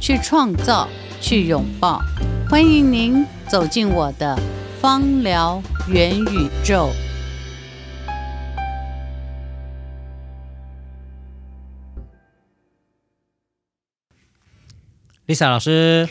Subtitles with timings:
[0.00, 0.88] 去创造，
[1.20, 2.00] 去拥抱。
[2.48, 4.34] 欢迎您走进我的
[4.80, 6.90] 芳疗元宇宙。
[15.26, 16.08] Lisa 老师。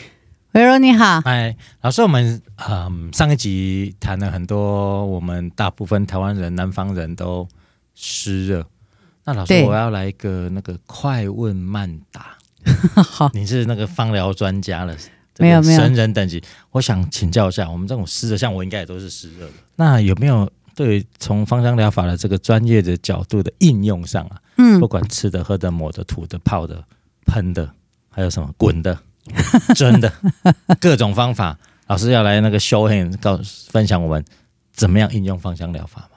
[0.52, 7.46] 维柔你好，哎，老师，我们嗯上一集谈了很多，我们大部分台湾人、南方人都
[7.94, 8.66] 湿热。
[9.24, 12.36] 那老师，我要来一个那个快问慢答。
[13.02, 14.96] 好，你是那个芳疗专家了，
[15.38, 16.42] 没有没有神人等级。
[16.70, 19.52] 我想请教一下，我们这种湿热，像我应该也都是湿热的。
[19.76, 24.40] 那有没有对于从芳香疗法的这个专业的角度的应用上啊？
[24.56, 26.84] 嗯，不管吃的、喝的、抹的、涂的、泡的、
[27.26, 27.70] 喷的，
[28.10, 28.98] 还有什么滚的？
[29.76, 30.12] 真的，
[30.80, 34.24] 各种方法，老师要来那个 show hand 告分享我们
[34.72, 36.08] 怎么样应用芳香疗法吗？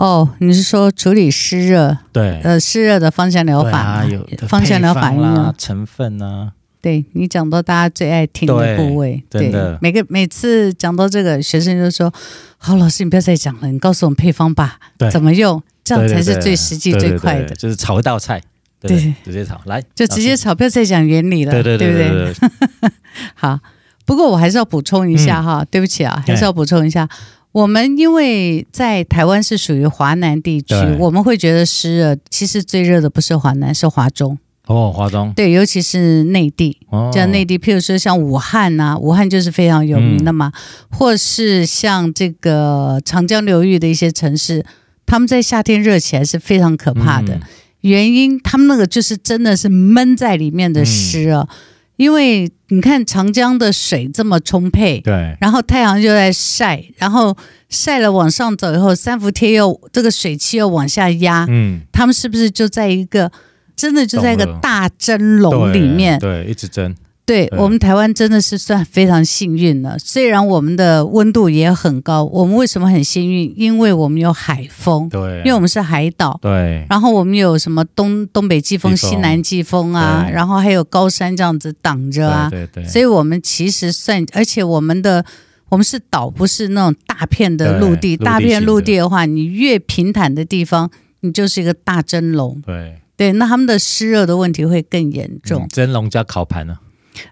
[0.00, 1.94] 哦，你是说处理湿热？
[2.10, 6.52] 对，呃，湿热的芳香疗法啊，有芳香疗法啦，成分啊。
[6.80, 12.10] 对，你讲到大家最爱听的部位，对，每个每次讲到这个，学生就说
[12.56, 18.40] ：“好，老师你不要再讲了，你告诉我们配方吧，对，怎么用，这样才是最实际、最快的。”就是炒一道菜。
[18.80, 22.90] 对，对，直接炒来，就直接炒，不要再讲原理了，对对对对，对，对
[23.36, 23.60] 好，
[24.06, 27.06] 不过我还是要补充一下哈，嗯、对不起啊，还是要补充一下。
[27.52, 34.38] 我们因为在台湾是属于华南地区，我们会觉得湿热，其实最热的不是华南，是华中。
[34.66, 35.32] 哦，华中。
[35.34, 36.78] 对，尤其是内地，
[37.12, 44.64] 像内地，譬如说像武汉呐、啊，武汉就是非常有名的嘛，嗯、或是像这个长江流域的一些城市，
[45.04, 47.34] 他们在夏天热起来是非常可怕的。
[47.34, 47.40] 嗯。
[47.80, 51.56] 原因，他们那个就是真的是闷在里面的湿啊，嗯、
[52.00, 57.36] 因为你看长江的水这么充沛，对，然后太阳就在晒，然后
[57.68, 63.30] 晒了往上走以后，三伏天又这个水汽又往下压，嗯，他们是不是就在一个
[63.76, 66.96] 真的就在一个大蒸笼里面，对，对，一直蒸。
[67.30, 73.54] 对，我们台湾真的是算非常幸运了，虽然我们的温度也很高，我们为什么很幸运？
[73.56, 76.84] 因为我们有海风，对，因为我们是海岛，对。
[76.90, 82.84] 然后我们有什么东东北季风、西南季风啊，然后还有高山这样子挡着啊，对对。
[82.84, 85.24] 所以我们其实算，而且我们的
[85.68, 88.16] 我们是岛，不是那种大片的陆地。
[88.16, 93.32] 大片陆地的话，你越平坦的地方，你就是一个大蒸笼，对对。
[93.34, 95.68] 那他们的湿热的问题会更严重。
[95.68, 96.78] 蒸笼加烤盘呢？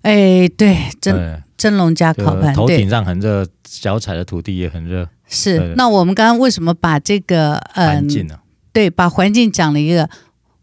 [0.02, 5.08] 哎，对，蒸蒸笼加烤盘，头顶上很热，脚踩的土地也很热。
[5.28, 8.28] 是，那我们刚刚为什么把这个嗯，环境
[8.72, 10.08] 对，把环境讲了一个，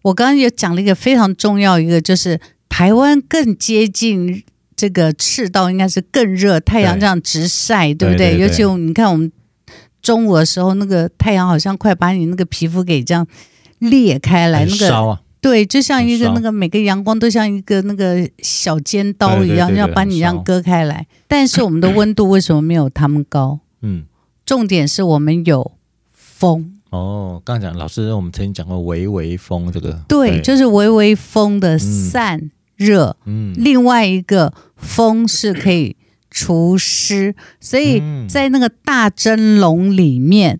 [0.04, 2.40] 我刚刚也讲了一个非常重要一个，就是
[2.70, 4.44] 台湾更接近
[4.76, 8.40] 这个赤道，应该是更热，太阳这样直晒，对不对？
[8.40, 9.32] 尤其你看我们
[10.02, 13.28] 中午的时候，那个太阳好像快把你那个皮肤给这样
[13.80, 15.20] 裂开来，那个。
[15.46, 21.06] 对，就像一个那个每个阳光都像一个那个小尖刀一样，要把你这样割开来。
[21.28, 23.60] 但是我们的温度为什么没有他们高？
[23.82, 24.06] 嗯，
[24.44, 25.74] 重点是我们有
[26.12, 26.74] 风。
[26.90, 30.02] 哦，刚才讲老师，我们曾经讲过微微风这个。
[30.08, 33.16] 对，对就是微微风的散热。
[33.26, 35.96] 嗯，另外一个风是可以
[36.32, 40.60] 除湿，所以在那个大蒸笼里面。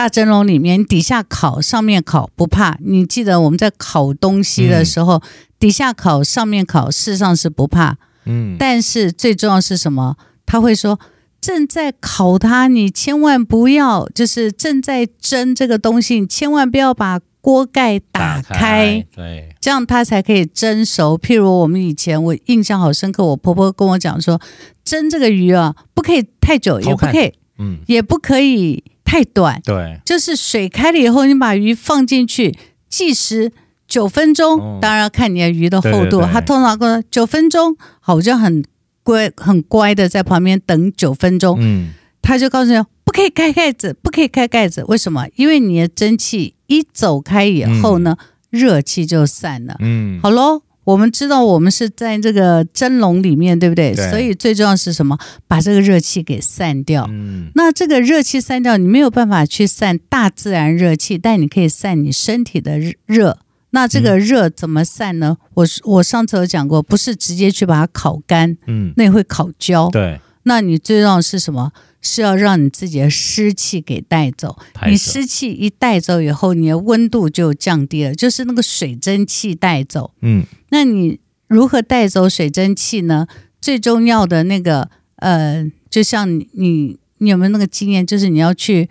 [0.00, 2.78] 大蒸笼里面，底下烤，上面烤不怕。
[2.80, 5.22] 你记得我们在烤东西的时候，嗯、
[5.58, 7.98] 底下烤，上面烤，事实上是不怕。
[8.24, 8.56] 嗯。
[8.58, 10.16] 但是最重要是什么？
[10.46, 10.98] 他会说
[11.38, 21.18] 正在烤它，你千万不要，就是正在蒸这个东西，你千万不要把锅盖打开，打开，对，这样它才可以蒸熟。
[21.18, 24.40] 譬如我们以前，我印象好深刻，我婆婆跟我讲说，
[24.82, 28.82] 蒸这个鱼啊，不可以太久，也不可以，嗯，也不可以。
[29.10, 32.56] 太短，对，就是水开了以后，你把鱼放进去，
[32.88, 33.50] 计时
[33.88, 36.20] 九分钟，哦、当然要看你的鱼的厚度。
[36.32, 38.64] 它通常说九分钟，好，我就很
[39.02, 41.56] 乖很乖的在旁边等九分钟。
[41.58, 41.90] 嗯，
[42.22, 44.84] 他就告诉你不可以开盖子，不可以开盖子。
[44.86, 45.26] 为什么？
[45.34, 49.74] 因为你的蒸汽一走开以后呢，嗯、热气就散了。
[49.80, 50.62] 嗯，好喽。
[50.90, 53.94] 我们知道，我们是在这个蒸笼里面，对不对？
[53.94, 54.10] 对。
[54.10, 55.16] 所以最重要是什么？
[55.46, 57.06] 把这个热气给散掉。
[57.08, 57.50] 嗯。
[57.54, 63.38] 那这个热气散掉，你没有办法去散大自然热气，但你可以散你身体的热。
[63.70, 65.36] 那这个热怎么散呢？
[65.40, 69.88] 嗯、我我上次有讲过，不是直接去把它烤干，嗯，那会烤焦。
[69.90, 70.20] 对。
[70.42, 71.70] 那你最重要是什么？
[72.00, 74.58] 是要让你自己的湿气给带走。
[74.86, 80.12] 你湿气一带走以后，你的温度就降低了，就是那个水蒸气带走。
[80.22, 83.26] 嗯，那你如何带走水蒸气呢？
[83.60, 88.06] 最重要的那个，呃，就像你，你有没有那个经验？
[88.06, 88.88] 就是你要去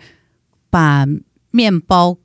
[0.68, 1.06] 把
[1.50, 2.16] 面包，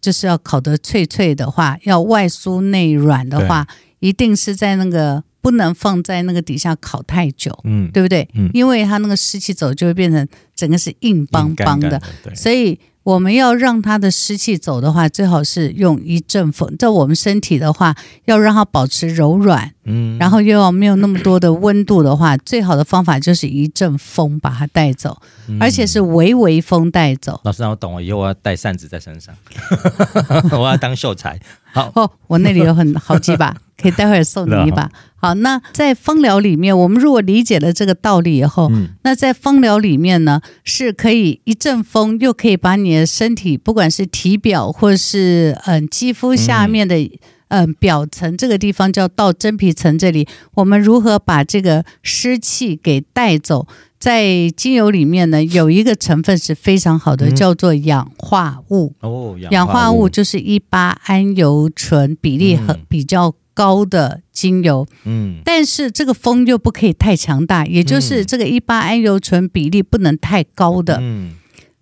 [0.00, 3.66] 就是要烤得脆脆的话，要外酥内软的话，
[4.00, 5.24] 一定是在那个。
[5.44, 8.26] 不能放在那个底下烤太久，嗯，对不对？
[8.32, 10.26] 嗯，因为它那个湿气走就会变成
[10.56, 12.34] 整个是硬邦邦的，对。
[12.34, 16.74] 所以我们要让它的湿气走的话，最好是用一阵风。
[16.78, 17.94] 在我们身体的话，
[18.24, 25.20] 要让它保持柔软，嗯，然后又要没有那么多的温度的话，最好的方法就是一阵风把它带走，
[25.60, 27.38] 而且是微微风带走。
[27.44, 29.34] 老师让我懂了，以后我要带扇子在身上，
[30.58, 31.38] 我要当秀才。
[31.74, 34.90] 好哦，我那里有很好几把，可以待会儿送你一把。
[35.16, 46.96] 好，那在芳疗里面，我们如果理解了这个道理以后，嗯、那在芳疗里面呢，是可以一阵风，又可以把你的身体，不管是体表或是嗯肌肤下面的
[47.48, 47.72] 嗯。
[47.74, 53.68] 表层这个地方，叫到真皮层这里，我们如何把这个湿气给带走？
[53.98, 58.94] 在精油里面呢，有一个成分是非常好的，嗯、叫做氧化物。
[59.00, 64.86] 哦，氧化物，氧化物就是一八氨油醇比例很比较高的精油。
[65.04, 70.98] 嗯，但是这个风又不可以太强大，也就是这个一八桉油醇比例不能太高的。
[71.00, 71.36] 嗯。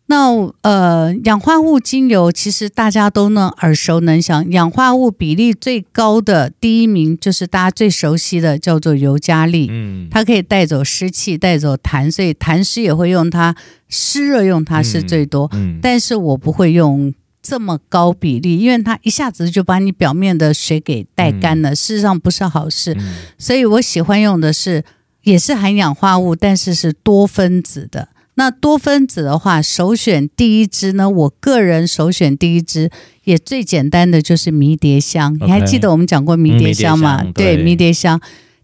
[0.06, 0.30] 那
[0.60, 4.50] 呃，氧化物精油其实大家都能耳熟能详。
[4.50, 9.68] 氧化物比例最高的第一名就是大家最熟悉的，叫做尤加利。
[9.70, 13.54] 嗯，它可以带走湿气，带走痰，所以痰湿也会用它，
[13.88, 15.48] 湿热用它是最多。
[15.54, 22.96] 嗯，但是我不会用这么高比例，因为它一下子就把你表面的水给带干了，事实上不是好事。
[23.36, 24.84] 所以我喜欢用的是，
[25.22, 28.08] 也是含氧化物，但是是多分子的。
[28.34, 31.10] 那多分子的话，首选第一支呢？
[31.10, 32.90] 我个人首选第一支，
[33.24, 35.38] 也最简单的就是迷迭香。
[35.38, 37.20] Okay, 你还记得我们讲过迷迭香吗？
[37.22, 38.18] 嗯、对，对，迷迭香。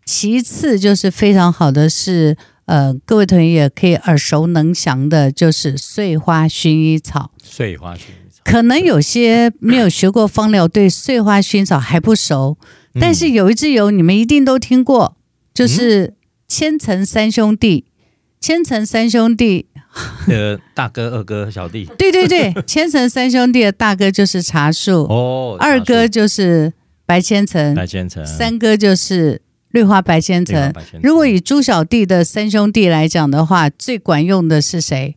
[0.06, 2.34] 其次就是非常好的是，
[2.64, 7.30] 呃，各位同学也可以耳熟能详的，就是碎花薰衣草。
[7.42, 8.27] 碎花薰衣草。
[8.44, 12.56] 可能有些 没有学过芳疗，对碎花薰草还不熟，
[12.94, 15.17] 嗯、但是有一支油你们一定都听过，
[15.52, 16.14] 就是
[16.46, 17.85] 千层三兄弟。
[18.40, 19.67] 千层三兄弟，
[20.29, 26.73] 呃，大哥、二哥、小弟， 对对对，千层三兄弟的大哥就是茶树，哦，二哥就是
[27.05, 29.43] 白千层，白千层，三哥就是
[29.73, 30.73] 绿花白千层。
[31.02, 35.17] 如果以朱小弟的三兄弟来讲的话，最管用的是谁？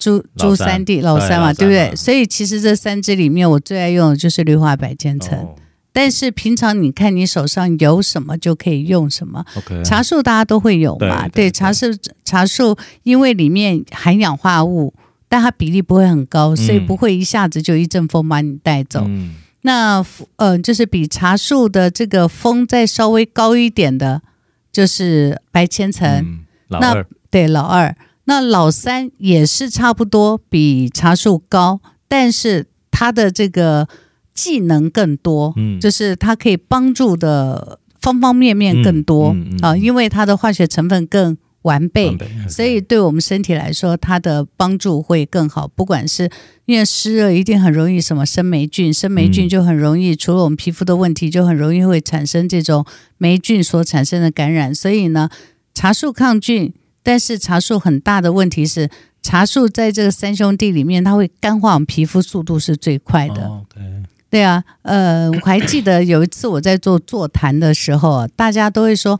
[0.00, 1.94] 猪猪三弟老三嘛，对不对？
[1.94, 5.38] 所以其实这三支里面，我最爱用的就是绿化白千层。
[5.38, 5.54] 哦
[5.92, 9.44] 但是平常你看你手上有什么就可以用什么。
[9.56, 11.26] Okay, 茶树大家都会有嘛？
[11.26, 11.86] 对，茶树
[12.24, 14.94] 茶树因为里面含氧化物，
[15.28, 19.02] 但它比例不会很高，所以不会一下子就一阵风把你带走。
[19.04, 24.22] 嗯、那呃，就是比茶树的这个风再稍微高一点的，
[24.70, 26.38] 就是白千层。
[26.68, 27.96] 那对老二，
[28.30, 33.88] 那老三也是差不多比茶树高，但是它的这个。
[34.32, 45.68] 技能更多，嗯，就是它可以帮助的方方面面更多，嗯嗯嗯、啊，因为它的化学成分更完备，完备，所以对我们身体来说，它的帮助会更好。
[45.68, 46.30] 不管是
[46.64, 52.86] 因为湿热，一定很容易什么生霉菌，生霉菌就很容易，嗯、除了我们皮肤的问题，就很容易会产生这种
[53.18, 54.74] 霉菌所产生的感染。
[54.74, 55.28] 所以呢，
[55.74, 58.88] 茶树抗菌，但是茶树很大的问题是，
[59.22, 63.46] 茶树在这个三兄弟里面，它会干化我们皮肤速度是最快的。
[63.46, 69.18] 哦 okay 对啊，呃，我还记得有一次我在做座谈的时候，大家都会说，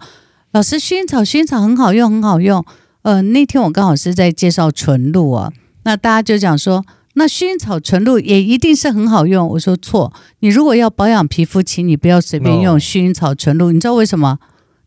[0.52, 2.64] 老师薰衣草，薰衣草很好用，很好用。
[3.02, 6.84] 呃，那天我刚好是在介绍纯露啊，那大家就讲说，
[7.14, 9.48] 那薰衣草纯露也一定是很好用。
[9.48, 13.72] 我说错，你如果要保养皮肤，请你不要随便用薰衣草纯露。
[13.72, 14.38] 你知道为什么？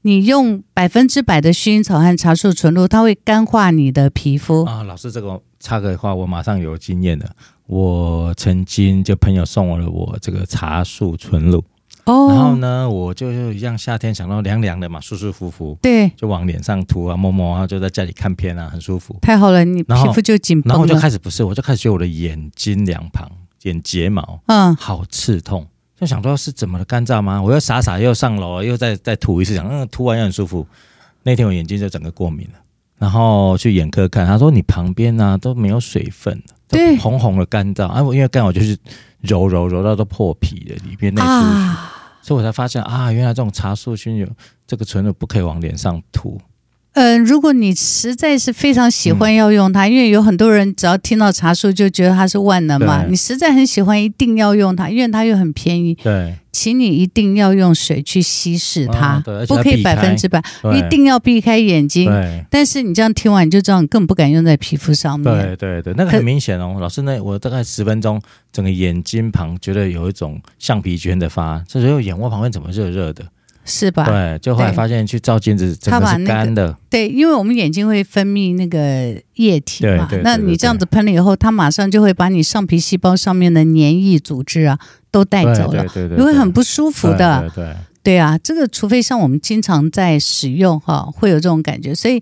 [0.04, 4.84] 你用百分之百的薰衣草和茶树纯露，它会干化你的皮肤啊。
[4.84, 7.30] 老师，这个插个话，我马上有经验了。
[7.68, 11.64] 我曾经就朋友送我了我这个茶树纯露
[12.04, 19.18] 哦，然后呢，我就一样夏天想到凉凉的嘛，舒舒服服，对，就往脸上涂啊，摸摸啊，就在家里看片啊，很舒服。
[19.22, 20.74] 太好了，你皮肤就紧绷了。
[20.74, 23.32] 然后我就开始不是，我就开始觉得我的眼睛两旁、
[23.62, 25.66] 眼睫毛，嗯，好刺痛，
[26.04, 27.42] 就想说是怎么了，干燥吗？
[27.42, 30.68] 我又傻傻又上楼，又再再涂一次，想嗯，涂完又很舒服。
[31.24, 32.60] 那天我眼睛就整个过敏了，
[32.98, 37.88] 然后去眼科看，他说你旁边啊都没有水分，对，红红的干燥。
[37.88, 38.78] 啊，我因为干，我就是
[39.22, 41.28] 揉揉揉到都破皮了，里边那出。
[41.30, 41.90] 啊
[42.26, 44.26] 所以我才发现啊，原来这种茶树薰有
[44.66, 46.40] 这个纯露不可以往脸上涂。
[46.94, 55.96] 嗯、呃，如果你实在是非常喜欢要用它，嗯、因为有很多人只要听到茶树就觉得它是万能嘛，你实在很喜欢，一定要用它，因为它又很便宜。
[55.96, 60.40] 对，请你一定要用水去稀释它，哦、不可以百分之百，
[60.72, 62.12] 一定要避开眼睛。
[62.50, 65.34] 但是你这样听完你就知道，你更不敢用在皮肤上面。
[65.34, 68.22] 对对对，那个很明显哦，老师那我大概十分钟，
[68.52, 73.26] 整个眼睛旁觉得有一种橡皮圈的发，这时候眼窝旁边怎么热热的？
[73.66, 74.06] 是吧？
[74.06, 76.78] 对，就后来发现去照镜子，整个是干的、那个。
[76.90, 84.78] 对，因为我们眼睛会分泌那个液体嘛，对对对对对，那你这样子喷了以后，它马上就会把你上皮细胞上面的黏液组织啊
[85.12, 87.42] 都带走了，你会很不舒服的。
[87.42, 91.96] 对对，对，对啊，这个除非像我们经常在使用哈，会有这种感觉。
[91.96, 92.22] 所以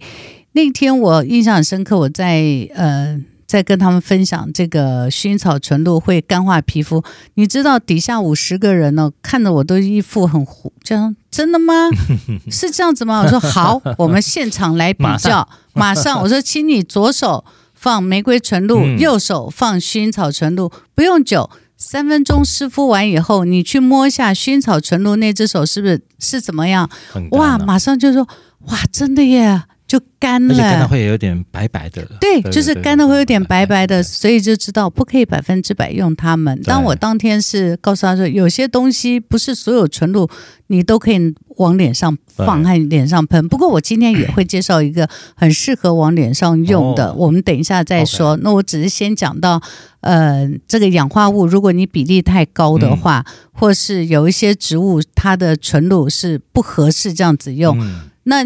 [0.51, 2.43] 那天我印象很深刻，我在
[2.75, 3.19] 呃。
[3.51, 11.89] 在跟他们分享这个薰衣草纯露会干化皮肤，你知道底下五十个人呢，看着我都一副很糊，这样真的吗？
[12.51, 13.21] 是这样子吗？
[13.23, 26.89] 我说好， 我们现场来比较，马上，马上我说，请你左手放玫瑰纯露，嗯、右手放薰衣草纯露，不用久，三分钟湿敷完以后，你去摸一下薰衣草纯露那只手是不是是怎么样？
[27.31, 28.27] 哇，马上就说
[28.67, 29.63] 哇，真的耶！
[29.91, 32.01] 就干了，而且干的会有点白白的。
[32.21, 36.57] 对，就是干的会有点白白的，所以就知道不可以百分之百用它们。
[36.61, 40.29] 当我当天是告诉他说，有些东西不是所有纯露
[40.67, 43.45] 你都可以往脸上放和脸上喷。
[43.49, 45.05] 不过我今天也会介绍一个
[45.35, 48.37] 很适合往脸上用的，我们等一下再说。
[48.37, 49.61] 那我只是先讲到，
[49.99, 57.77] 呃，这个氧化物，如果你比例太高的话，或是有一些植物它的纯露是不合适这样子用，
[58.23, 58.45] 那。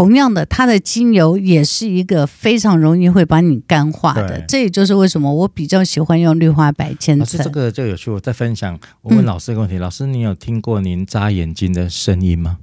[0.00, 7.38] 同样的，它的精油也是一个非常容易会把你干化的，这也就是为什么我比较喜欢用绿花白千层。
[7.44, 8.80] 这个就有趣，我在分享。
[9.02, 12.56] 我问老师一个问题：嗯、老师，你有听过您眨眼睛的声音吗？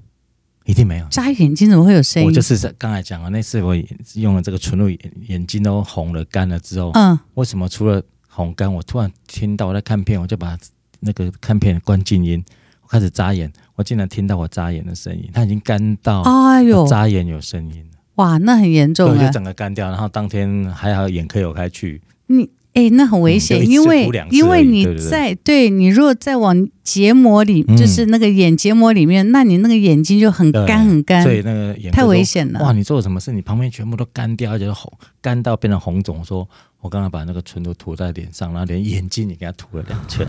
[0.66, 1.06] 一定没有。
[1.10, 2.28] 眨眼睛怎么会有声音？
[2.28, 3.78] 我就是刚才讲了，那次我
[4.16, 4.90] 用了这个纯露，
[5.28, 10.58] 眼睛都红了、干了之后，嗯，为什么除了红干，我突然听到我在看片，我就把
[11.02, 12.44] 那个看片关静音，
[12.82, 13.54] 我开始眨眼。
[13.78, 22.02] 我竟然听到我眨眼的声音，它已经干到，哎呦，眨眼有声音哇，那很严重，就整个干掉，然后当天还好眼科有开去。
[22.26, 32.60] 你哎，那很危险，嗯、因为因为你在对，对，对你如果再往结膜里，嗯、就是那个眼结膜里面，那你那个眼睛就很干很干，所以那个眼太危险了。
[32.62, 33.32] 哇，你做了什么事？
[33.32, 34.92] 你旁边全部都干掉，而且红
[35.22, 36.48] 干到变成红肿，说。
[36.80, 40.26] 我刚刚把那个纯露涂在脸上，然后连眼睛也给它涂了两圈，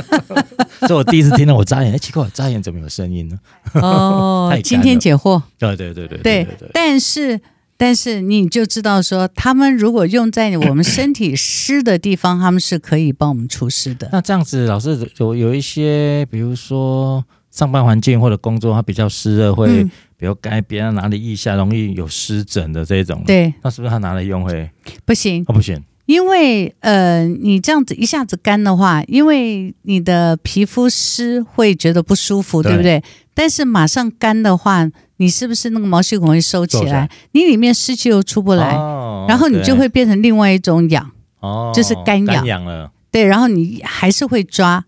[0.86, 3.38] 所以我第一次听到我眨眼，哎，奇怪，我眨眼怎么有声音呢？
[3.80, 6.70] 哦， 今天解惑，对对对对对对。
[6.74, 7.40] 但是
[7.76, 14.08] 但是你就知道说，他们如果用在我们身体湿的地方，他们是可以帮我们除湿的。
[14.12, 19.68] 那这样子，老师有有一些，比如说上班环境或者工作，它比较湿热，会。
[19.68, 19.90] 嗯
[20.22, 24.70] 比如该别人哪里腋下容易有湿疹的这种，对，那是不是他拿来用会
[25.04, 25.44] 不行？
[25.48, 33.02] 哦，不行，因为呃，你这样子一下子干的话，因为你的皮肤湿会觉得不舒服，对，对不对？
[33.34, 36.84] 但是马上干的话，你是不是那个毛细孔会收起来？
[36.84, 41.10] 起来你里面湿气又出不来，哦，然后你就会变成另外一种痒，
[41.40, 42.92] 哦，就是干痒，痒了。
[43.10, 44.84] 对，然后你还是会抓。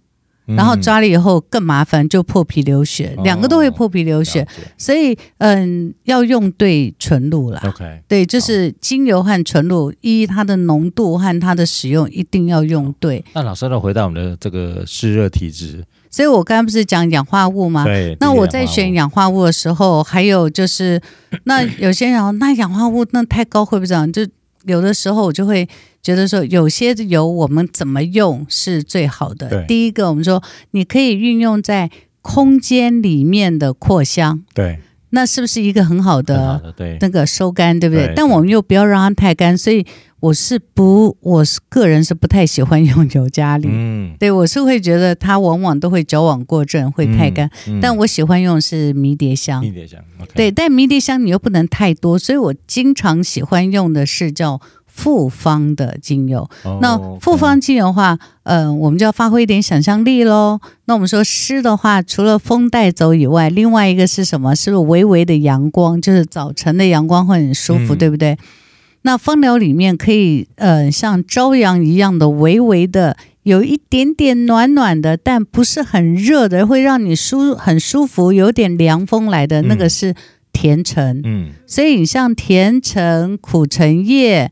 [0.47, 4.47] 然后抓了以后更麻烦，就破皮流血，嗯、两个都会破皮流血，哦、
[4.77, 7.63] 所以嗯，要用对纯露啦。
[7.65, 13.19] OK，对，就是精油和纯露，一它的浓度和它的使用，一定要用对。
[13.19, 17.85] 哦、那老师，要回到我们的这个湿热体质，所以我刚刚不是讲氧化物吗？
[17.85, 18.17] 对。
[18.21, 21.01] 那我在选氧化物的时候，还有就是，
[21.45, 24.13] 那有些人说那氧化物那太高会不会这样？
[24.13, 24.27] 就
[24.67, 25.69] 有的时候我就会。
[26.05, 29.65] 觉得说有些油我们怎么用是最好的。
[29.65, 30.43] 第一个，我们说
[30.73, 31.91] 你可以运用在
[32.21, 34.81] 空间里面的扩香，对，
[35.15, 38.13] 那是不是一个很好的那个收干，对不对？
[38.15, 39.87] 但我们又不要让它太干，所以
[40.21, 43.69] 我是不，我是个人是不太喜欢用尤加利。
[43.71, 47.49] 嗯，对我是会觉得它往往都会矫枉过正，会太干。
[47.81, 50.01] 但我喜欢用是迷迭香，迷迭香，
[50.35, 54.61] 对，但迷迭香你又不能太多，所以我经常喜欢用的是叫。
[54.95, 56.49] 复方的精油。
[56.63, 60.61] 哦、那复方精油的话，嗯、呃，我们就要发挥一点想象力喽。
[60.85, 64.55] 那我们说湿的话，除了风带走以外，另外一个是什么？
[64.55, 66.01] 是不是微微的阳光？
[66.01, 68.39] 就是早晨的阳光会很舒服，嗯、对不对？
[69.03, 80.15] 那芳疗里面可以，呃，像朝阳一样的微微的，有一点点暖暖的，但不是很热的，会让你舒很舒服，有点凉风来的，那个是
[80.55, 81.21] 甜橙。
[81.25, 84.51] 嗯，所以你像甜橙、苦橙叶，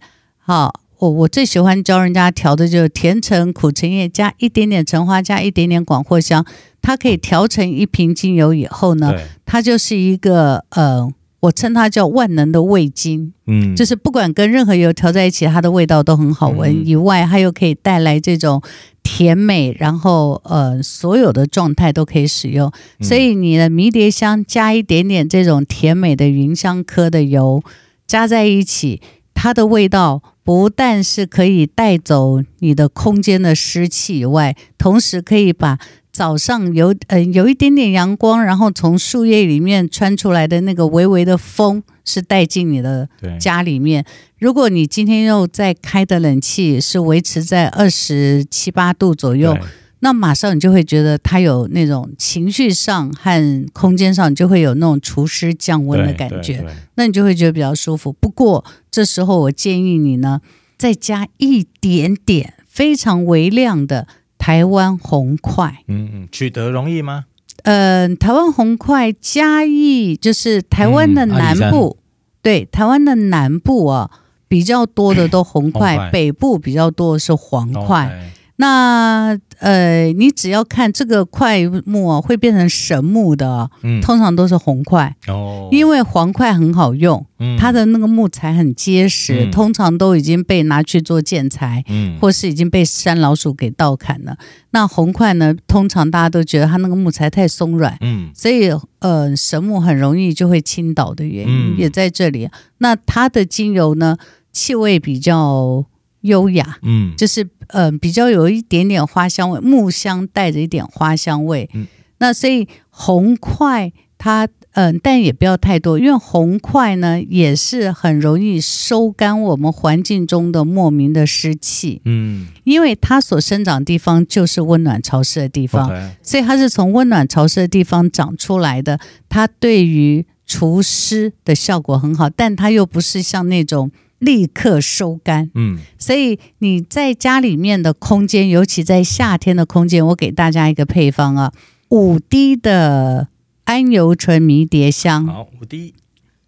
[0.53, 6.45] 好，我我最喜欢教人家调的就是甜橙、苦橙叶加一点点橙花，加一点点广藿香，
[6.83, 9.15] 它可以调成一瓶精油以后呢，
[9.47, 11.11] 它就是一个呃。
[11.41, 16.71] 我称它叫万能的味精，嗯，就是不管跟任何油调在一起，它的味道都很好闻。
[16.71, 18.63] 嗯、以外，它又可以带来这种
[19.03, 22.71] 甜美，然后呃，所有的状态都可以使用。
[23.01, 27.61] 嗯、所以你的迷迭香加一点点这种甜美的芸香科的油
[28.07, 29.03] 加在一起，
[29.35, 35.79] 它的味道不但是可以带走你的空间的湿气以外，同时可以把。
[36.13, 43.09] 早上有嗯有一点点阳光，然后从树叶里面穿出来的那个微微的风，是带进你的
[43.41, 44.05] 家里面。
[44.39, 49.57] 如果你今天又在开的冷气是维持在二十七八度左右，
[50.03, 56.65] 那马上你就会觉得它有那种情绪上和空间上就会有那种除湿降温的感觉，
[56.97, 58.13] 那你就会觉得比较舒服。
[58.13, 60.41] 不过这时候我建议你呢，
[60.77, 64.07] 再加一点点非常微量的。
[64.39, 67.27] 台湾红块，嗯嗯，取得容易吗？
[67.63, 72.03] 嗯、呃，台湾红块嘉义就是台湾的南部，嗯、
[72.43, 74.11] 对，台湾的南部啊
[74.49, 78.09] 比较多的都红块，北部比较多的是黄块。
[78.09, 94.37] Okay 那呃，你只要看这个块木哦，会变成神木的，嗯，通常都是红块哦，因为黄块很好用，嗯，它的那个木材很结实，嗯、通常都已经被拿去做建材，嗯，或是已经被山老鼠给盗砍了。
[94.71, 102.45] 那红块呢，通常大家都觉得它那个木材太松软，嗯，所以呃，神木很容易就会倾倒的原因也在这里。
[102.45, 104.17] 嗯、那它的精油呢，
[104.53, 105.85] 气味比较。
[106.23, 111.87] 优雅，嗯，就是嗯、呃，比较有一点点花香味，木香带着一点花香味，嗯，
[112.19, 126.11] 那所以红块它嗯、呃，但也不要太多，因为红块呢也是很容易收干我们环境中的莫名的湿气，嗯，因为它所生长的地方就是温暖潮湿的地方，Okay.
[126.23, 133.91] 所以它是从温暖潮湿的地方长出来的，它对于除湿的效果很好，但它又不是像那种。
[134.23, 141.53] 立刻收干，嗯，所以你在家里面的空间，尤其在夏天的空间，我给大家一个配方啊，
[141.89, 143.27] 五滴的
[143.65, 145.95] 安油醇迷迭香，好，五滴，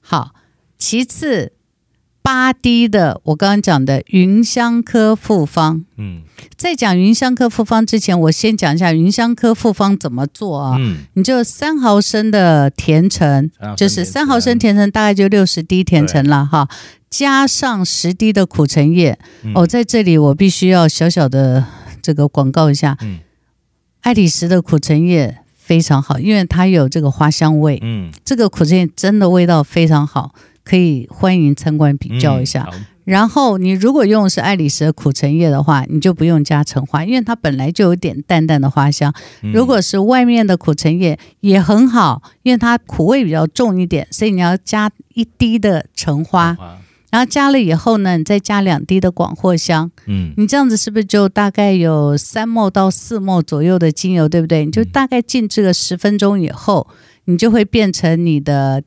[0.00, 0.34] 好，
[0.78, 1.52] 其次。
[2.24, 5.84] 八滴的，我刚刚讲的云香科复方。
[5.98, 6.22] 嗯，
[6.56, 10.76] 在讲云香科复方之前，我先讲一下云香科复方怎么做啊？
[10.78, 16.66] 嗯，你就三毫升的甜橙，就是三毫升甜橙，大概就六十滴甜橙了哈，
[17.10, 19.18] 加上十滴的苦橙叶。
[19.42, 21.66] 嗯、哦，在这里我必须要小小的
[22.00, 23.18] 这个广告一下，嗯，
[24.00, 27.78] 爱丽丝的苦橙叶非常好，因为它有这个花香味。
[27.82, 30.34] 嗯，这个苦橙叶真的味道非常好。
[30.64, 39.12] 可以欢迎参观比较一下，嗯、然后你如果用的是爱丽舍苦橙叶的话，你就不用加橙花，因为它本来就有点淡淡的花香。
[39.42, 46.56] 嗯、如果是外面的苦橙叶也很好，因为它苦味比较重一点，所以你要加一滴的橙花，
[47.10, 49.90] 然后加了以后呢，你再加两滴的广藿香。
[50.06, 54.64] 嗯，你这样子是不是就大概有三沫到四沫左右的精油，对不对？
[54.64, 56.88] 你就大概静置个十分钟以后，
[57.26, 58.82] 你就会变成你的。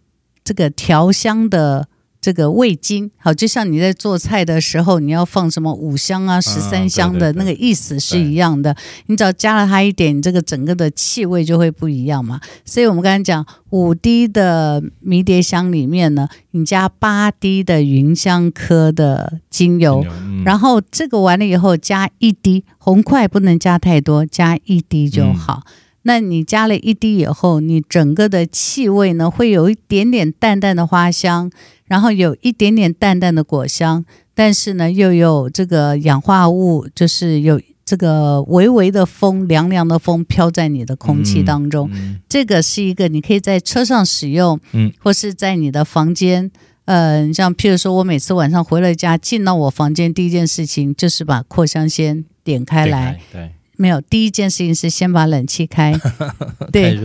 [0.48, 1.90] 这个调香的
[2.22, 8.74] 这个味精，好，就像你在做菜的时候，你要放什么五香啊、十三香的那个意思是一样的。
[9.08, 12.40] 你只要加了它一点，你这个整个的气味就会不一样嘛。
[12.64, 25.64] 所以我们刚才讲五滴的迷迭香里面呢，你加八滴的芸香科的精油，嗯、然后这个完了以后加一滴红块，不能加太多，加一滴就好。
[25.66, 25.72] 嗯
[26.08, 31.52] 那你加了一滴以后，你整个的气味呢，会有一点点淡淡的花香，
[31.86, 41.90] 然后有一点点淡淡的果香，但是呢，又有这个氧化物，就是有这个微微的风，凉凉的风飘在你的空气当中。
[41.92, 46.50] 嗯嗯、这个是一个你可以在车上使用，嗯，或是在你的房间，
[46.86, 53.52] 嗯、呃，像譬如说我每次晚上回了家，进到我房间第一件事情就是把扩香先点开来，对。
[53.78, 55.94] 没有，第一件事情是先把冷气开。
[56.72, 57.00] 对，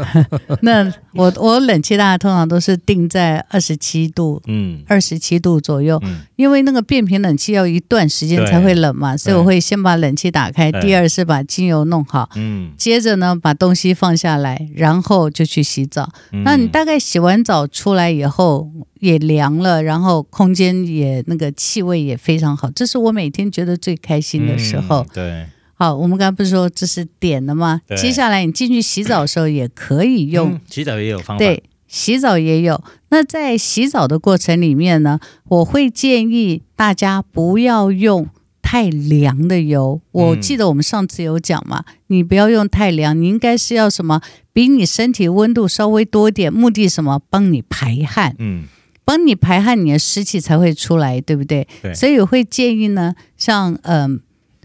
[0.62, 6.20] 那我我冷气大概通常都是定在二十七度，嗯，二十七度左右，嗯。
[6.36, 10.72] 因为那个变频冷气要一段时间才会冷嘛，所以我会先把冷气打开。
[10.72, 16.08] 第二是把精油弄好，嗯，接着呢把东西放下来，然后就去洗澡。
[16.32, 16.42] 嗯。
[16.42, 25.00] 那你大概洗完澡出来以后也凉了，然后空间也那个气味也非常好，这是我每天觉得最开心的时候。
[25.02, 25.46] 嗯对，
[25.80, 27.80] 好，我们刚才不是说这是点的吗？
[27.96, 32.84] 接下来你进去洗澡的时候也可以用，嗯洗澡也有方法，对，洗澡也有。
[33.08, 38.28] 那在洗澡的过程里面呢，我会建议大家不要用
[38.60, 40.02] 太凉的油。
[40.12, 44.20] 我记得我们上次有讲嘛，嗯、你不要用太凉，你应该是要什么？
[44.52, 47.18] 比你身体温度稍微多一点，目的什么？
[47.30, 48.64] 帮你排汗，嗯，
[49.06, 51.66] 帮你排汗，你的湿气才会出来，对不对？
[51.80, 51.94] 对。
[51.94, 54.02] 所以我会建议呢，像嗯。
[54.12, 54.20] 呃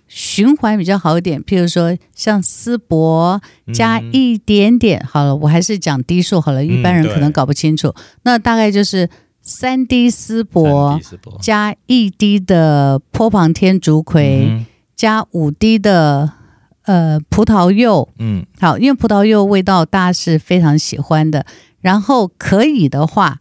[0.07, 3.41] 循环比较好一点，譬如说像丝柏
[3.73, 7.87] 加一点点，嗯、好了，我还是讲低数好了，一般人可能搞不清楚。
[7.89, 9.09] 嗯、那大概就是
[9.41, 10.99] 三滴丝柏
[11.41, 14.65] 加一滴的坡旁天竺葵，嗯、
[14.95, 16.31] 加五滴的
[16.83, 21.45] 呃葡萄柚，嗯，好，因为葡萄柚味道大家是非常喜欢的。
[21.81, 23.39] 然后可以的话。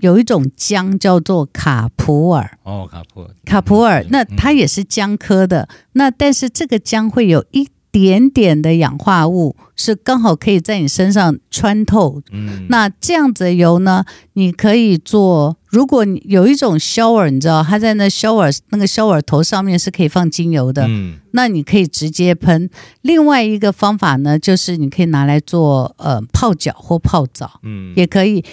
[0.00, 5.62] 有一种姜叫做卡普尔哦，卡普尔，卡普尔，那它也是姜科的。
[5.62, 12.22] 嗯、那但是这个姜会有一点点的氧化物，是刚好可以在你身上穿透。
[12.30, 15.56] 嗯，那这样子的油呢，你可以做。
[15.68, 22.70] 如果你有一种 shower，你知道它在那 shower 那个 shower 头上面是可以放精油的，嗯，那你可以直接喷。
[23.02, 28.44] 另外一个方法呢，就是你可以拿来做呃泡脚或泡澡，嗯，也可以。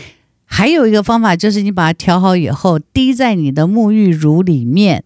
[0.46, 5.04] 还有一个方法就是你把它调好以后，滴在你的沐浴乳里面，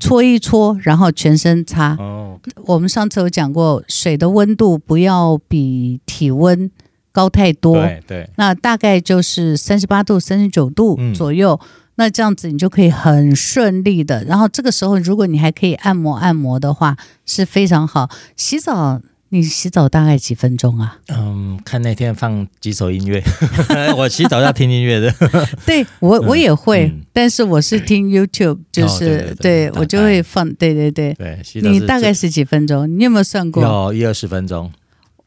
[0.00, 1.94] 搓一搓，然后全身擦。
[1.98, 6.70] 哦，我们上次有讲过，水的温度不要比体温
[7.12, 7.74] 高太多。
[7.74, 8.30] 对对。
[8.36, 11.58] 那大概就是三十八度、三十九度左右。
[11.62, 14.24] 嗯、那这样子你就可以很顺利的。
[14.24, 16.96] 然后这个时候，如果你还可以按摩按摩的话，
[17.26, 18.08] 是非常好。
[18.36, 19.00] 洗澡。
[19.30, 20.98] 你洗澡大概几分钟啊？
[21.08, 23.22] 嗯，看那天放几首音乐。
[23.96, 25.12] 我洗澡要听音乐的。
[25.66, 30.48] 对我我也会，嗯、但是我是听 YouTube，就是、哦、对，我就会放。
[30.54, 32.88] 对对对对，你大概是几分钟？
[32.98, 33.62] 你有没有算过？
[33.62, 34.72] 有一二十分钟。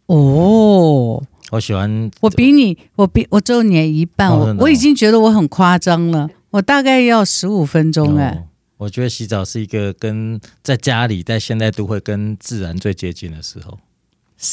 [0.08, 2.10] 哦，我喜欢。
[2.22, 4.30] 我比你，我比我只有你一半。
[4.30, 6.28] 哦、我我已经觉得我很夸张了。
[6.50, 8.48] 我大概要十五分钟哎、哦。
[8.78, 13.78] 我觉得洗澡是一个跟在家里在现代都会跟自然最接近的时候。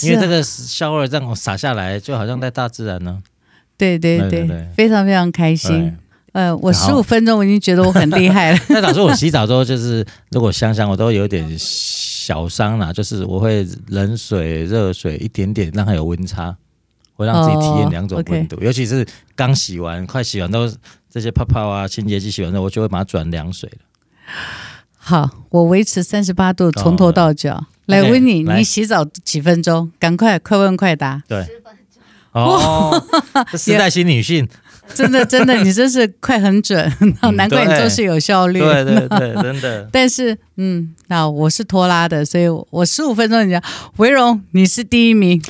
[0.03, 3.23] 因为这个 shower 这样洒下来，就好像在大自然呢。
[3.77, 5.71] 对对对，对非常非常开心。
[5.71, 5.95] 对
[6.33, 8.59] 呃，我十五分钟我已经觉得我很厉害了。
[8.69, 16.55] 那导致我洗澡之后，就是如果香香，我都有点小伤啦，就是我会冷水、热水一点点，让它有温差，
[17.15, 18.59] 会让自己体验两种温度。
[18.61, 20.71] 尤其是刚洗完、快洗完都
[21.11, 23.79] 这些泡泡啊、清洁剂洗完之后，我就会把它转凉水了。
[24.99, 27.65] 好，我维持三十八度，从头到脚。
[27.89, 29.91] 哦来问你，你洗澡几分钟？
[29.99, 31.23] 赶快，快问快答。
[31.27, 31.47] 对，
[32.33, 33.03] 哦，
[33.57, 34.47] 时代新女性，
[34.95, 36.91] 真的真的，你真是快很准，
[37.35, 38.59] 难怪你做事有效率。
[38.59, 39.89] 对对对， 真的。
[39.93, 43.63] 但是，嗯，那我是拖拉的，所以我十五分钟，你讲，
[43.97, 45.41] 维荣你是第一名。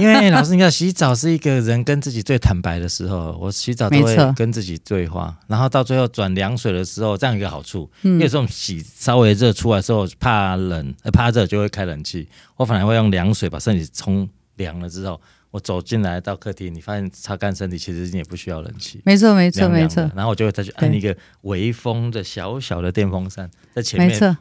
[0.00, 15.20] 因为老师，你看洗澡是一个人跟自己最坦白的时候，我洗澡都会跟自己对话，然后到最后转凉水的时候，这样一个好处，因为这种洗稍微热出来的时候，怕冷，怕热就会开冷气，我反而会用凉水把身体冲凉了之后。
[15.50, 19.00] 我走进来到客厅，你发现擦干身体，其实你也不需要冷气。
[19.04, 20.02] 没错，没错，没错。
[20.14, 24.10] 然后我就会再去按一个微风的小小的电风扇在前面。
[24.10, 24.36] 没错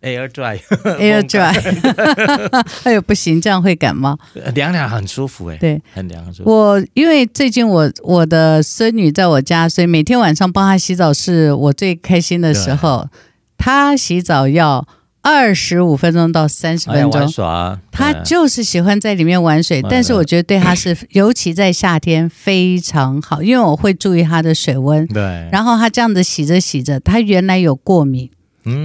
[0.00, 2.62] ，Air Dry，Air Dry。
[2.84, 4.16] 哎呦，不行，这样会感冒。
[4.54, 6.50] 凉凉很舒服哎，对，很凉很舒服。
[6.50, 13.08] 我因为最近我我的孙女在我家，所以每天晚上帮她洗澡是我最开心的时候。
[13.58, 14.86] 她洗澡要。
[15.24, 17.80] 二十五分钟到三十分钟，玩耍。
[17.90, 25.06] 他就是喜欢在里面玩水，但是我觉得对他是， 尤其在夏天非常好，因为我会注意他的水温。
[25.06, 25.48] 对。
[25.50, 28.30] 然后他这样子洗着洗着，他原来有过敏，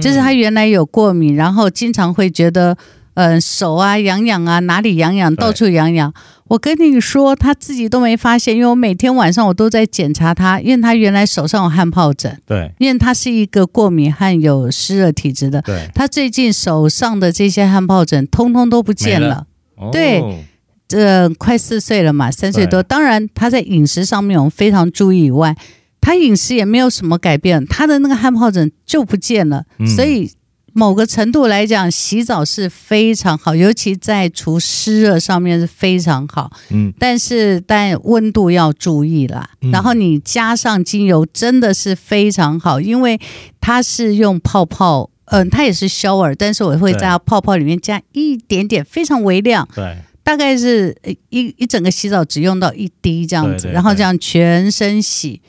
[0.00, 2.76] 就是他原来有过敏，然后经常会觉得。
[3.14, 6.12] 嗯、呃，手啊痒痒啊，哪里痒痒，到处痒痒。
[6.48, 12.36] 我跟你说，他自己都没发现，因为我每天晚上我都在检查他，因为他原来手上有汗疱疹。
[12.44, 15.62] 对，因为他是一个过敏和有湿热体质的。
[15.62, 19.28] 对，他最近手上的这些汗疱疹通通都不见了。
[19.28, 19.46] 了
[19.76, 20.44] 哦、对，
[20.88, 22.82] 这、呃、快四岁了嘛，三岁多。
[22.82, 25.56] 当然他在饮食上面我们非常注意以外，
[26.00, 29.64] 他饮食也没有什么改变，他的那个汗疱疹就不见了。
[29.78, 30.30] 嗯、所以。
[30.72, 36.50] 某个程度来讲，洗澡是非常好，尤其在除湿热上面是非常好。
[36.70, 39.50] 嗯，但是但温度要注意啦。
[39.62, 43.20] 嗯、然后你加上精油，真的是非常好，因为
[43.60, 49.68] 它是用泡泡，嗯、呃，它也是 shower，但是我会在泡泡里面加一点点，非常微量。
[49.74, 50.96] 对，大概是
[51.30, 55.40] 一一整个洗澡只用到一滴这样子，对对对，然后这样全身洗，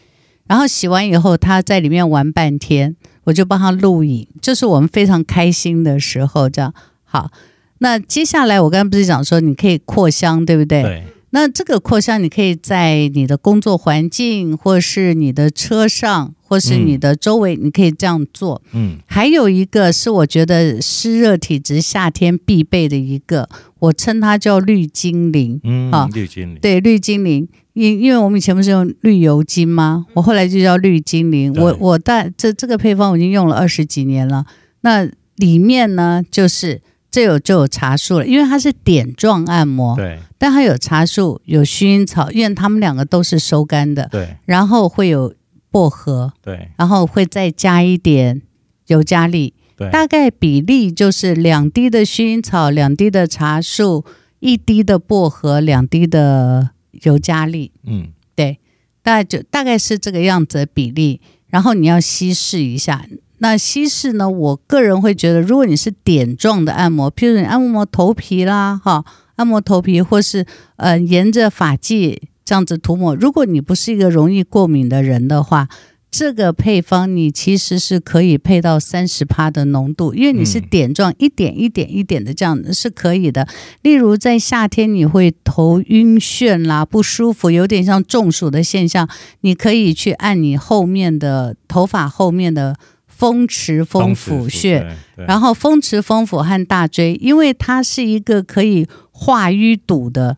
[0.47, 2.95] 然后洗完以后，它在里面玩半天。
[3.23, 7.31] 我就帮他录影，这是我们非常开心的时候，这样好。
[7.79, 10.83] 那接下来我刚刚不是讲说你可以扩香，对不对？
[10.83, 11.03] 对。
[11.33, 18.61] 那这个扩香，你可以在你的工作环境，或是你的车上，或是你的周围，你可以这样做。
[18.73, 18.97] 嗯。
[19.05, 23.47] 还有一个是我觉得湿热体质夏天必备的一个，
[23.79, 25.61] 我称它叫绿精灵。
[25.63, 25.89] 嗯。
[25.91, 26.59] 啊，绿精灵。
[26.59, 27.47] 对，绿精灵。
[27.73, 30.05] 因因为我们以前不是用绿油精吗？
[30.13, 31.53] 我后来就叫绿精灵。
[31.53, 34.45] 我我但这这个配方我已经用了二十几年了。
[34.81, 35.07] 那
[35.37, 39.95] 里面呢，就是这有就有茶树了，因为它是点状按摩。
[39.95, 40.19] 对。
[40.37, 44.09] 但它有茶树，有薰衣草，因为它们两个都是收干的。
[44.11, 44.35] 对。
[44.45, 45.33] 然后会有
[45.69, 46.33] 薄荷。
[46.41, 46.71] 对。
[46.77, 48.41] 然后会再加一点
[48.87, 49.53] 尤加利。
[49.77, 49.89] 对。
[49.89, 54.03] 大概比例就是两滴的薰衣草，两滴的茶树，
[54.39, 56.71] 一滴的薄荷，两滴的。
[57.03, 58.59] 尤加利，嗯，对，
[59.01, 63.05] 大概就大概是这个样子的比例，然后你要稀释一下。
[63.39, 69.03] 那稀释呢，我个人会觉得，如果你是点状的按摩，譬如你按摩头皮啦，哈，
[69.35, 75.67] 按摩头皮，或是呃沿着发际这样子涂抹，如果你不是一个容易过敏的人的话。
[76.11, 83.47] 这个配方你其实是可以配到三十帕的浓度，因为你是点状，一点一点一点的这样是可以的。
[83.81, 89.07] 例如在夏天你会头晕眩啦，不舒服，有点像中暑的现象，
[89.39, 92.75] 你可以去按你后面的头发后面的
[93.07, 100.35] 风池风府穴，然后风池风府和大椎，因为它是一个可以化淤堵的。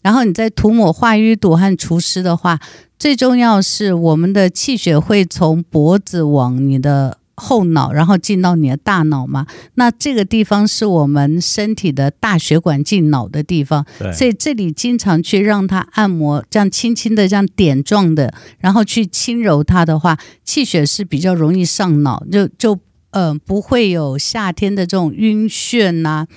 [0.00, 2.60] 然后你再涂抹化瘀堵和除湿的话，
[2.98, 9.46] 最重要是我们的气血会从脖子往你的后脑，然后进到你的大脑嘛。
[9.74, 22.80] 那这个地方是我们身体的大血管进脑的地方，所以这里经常去让它按摩，这样轻轻的这样点状的，然后去轻柔它的话，气血是比较容易上脑，就就
[23.10, 26.28] 呃不会有夏天的这种晕眩呐、啊。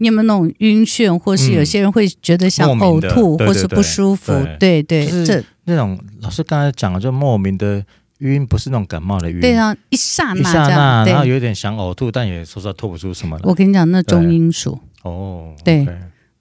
[0.00, 4.32] 你有没有那种晕眩，或是有些人会觉得想呕吐，或是不舒服？
[4.60, 7.84] 对对，就是这那种老师刚才讲的，就莫名的
[8.18, 9.40] 晕，不是那种感冒的晕。
[9.40, 13.42] 对啊，一刹那，一刹那，然后有点想呕吐，但也说实话吐不出什么来。
[13.44, 14.78] 我跟你讲，那中阴属。
[15.02, 15.86] 哦，对。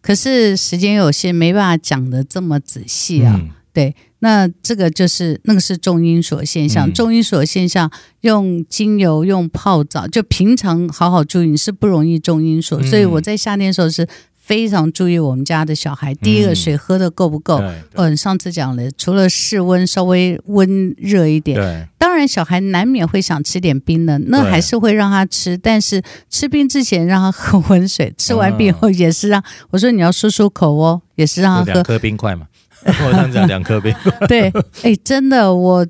[0.01, 3.39] 可是时间有限，没办法讲的这么仔细啊。
[3.73, 3.93] 对。
[4.19, 12.81] 那这个就是那个是重金属现象，重金属现象用精油用泡澡，就平常好好注意，你是不容易重金属。
[12.81, 14.07] 所以我在夏天的时候是
[14.47, 17.61] 非常注意我们家的小孩，第一个水喝的够不够？
[17.95, 32.47] 嗯，上次讲了，除了室温稍微温热一点，当然小孩难免会想吃点冰的，那还是会让他吃，但是吃冰之前让他喝温水，吃完冰后也是让我说你要漱漱口哦，也是让他喝两颗冰块嘛。
[32.85, 33.93] 我这样讲两颗冰。
[34.29, 34.49] 对，
[34.83, 35.85] 哎，真的，我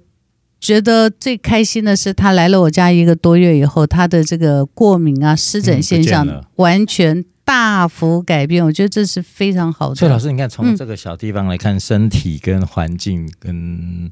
[0.59, 8.63] 觉得最开心的是他来了我家一个多月以后，他的这个过敏啊、湿疹现象完全大幅改变。
[8.63, 9.95] 我觉得这是非常好的。
[9.95, 14.11] 所以老师，你看从这个小地方来看，身体跟环境跟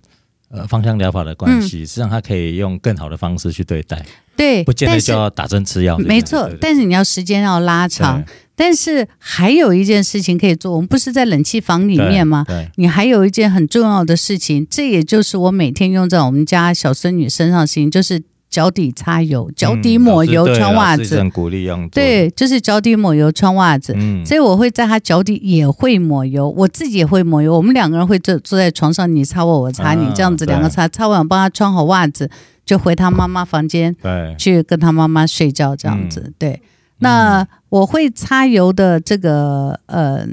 [0.50, 4.02] 呃芳香疗法的关系，实际上它可以用更好的方式去对待。
[4.38, 5.98] 对，不见得就要打针吃药。
[5.98, 8.24] 没错，但是你要时间要拉长。
[8.58, 12.46] 但是还有一件事情可以做，我们不是在冷气房里面吗？
[12.76, 21.18] 你还有一件很重要的事情，这也就是我每天用在我们家小孙女身上的事情，就是脚底擦油、脚底抹油、穿袜子。
[21.18, 21.88] 很鼓励用。
[21.90, 23.94] 对，就是脚底抹油、穿袜子。
[23.98, 24.26] 嗯。
[24.26, 27.56] 所以我会在他脚底也会抹油，我自己也会抹油。
[27.56, 30.88] 我们两个人会坐坐在床上，你擦我，我擦你，这样子两个擦。
[30.88, 32.30] 擦完我帮他穿好袜子，
[32.66, 36.62] 就回他妈妈房间，对，去跟他妈妈睡觉，这样子，对。
[37.00, 40.26] 那我会擦油的这个呃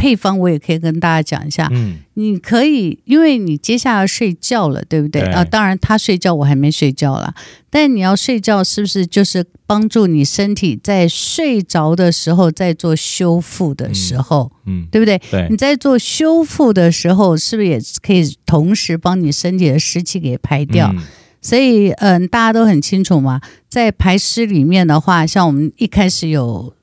[0.00, 1.68] 配方，我也可以跟大家讲一下。
[1.70, 5.20] 嗯，你可以，因为你接下来要睡觉了，对不对？
[5.20, 7.34] 对啊，当然他睡觉，我还没睡觉啦。
[7.68, 15.20] 但你要睡觉，是不是就是帮助你身体在睡着的时候，在做修复的时候，嗯，嗯对不对？
[15.30, 15.46] 对。
[15.50, 20.90] 你在做修复的时候，是不是也可以同时帮你身体的湿气给排掉？
[20.96, 21.02] 嗯
[21.42, 26.74] 所以，嗯，大家都很清楚嘛，在排湿里面的话，像我们一开始有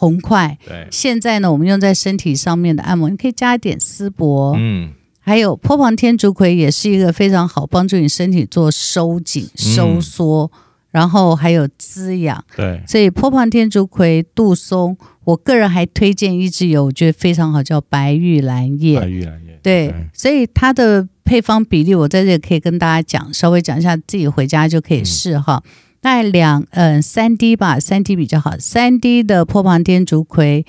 [0.00, 10.50] 红块，对，现在呢，我们用在身体上面的按摩，你可以加一点丝柏，嗯，还有坡旁天竺葵也是一个非常好帮助你身体做收紧、收缩，
[10.90, 12.42] 然后还有滋养。
[12.56, 18.98] 对，所以坡旁天竺葵、杜松，我个人还推荐一支油，我觉得非常好，叫白玉兰叶。
[18.98, 19.60] 白玉兰叶。
[19.62, 25.62] 对，对所以它的配方比例，我在这里可以跟大家讲，稍微讲一下，自己回家就可以试哈。
[25.62, 30.64] 嗯、大概两嗯三滴吧，三滴比较好，三滴的破旁天竺葵，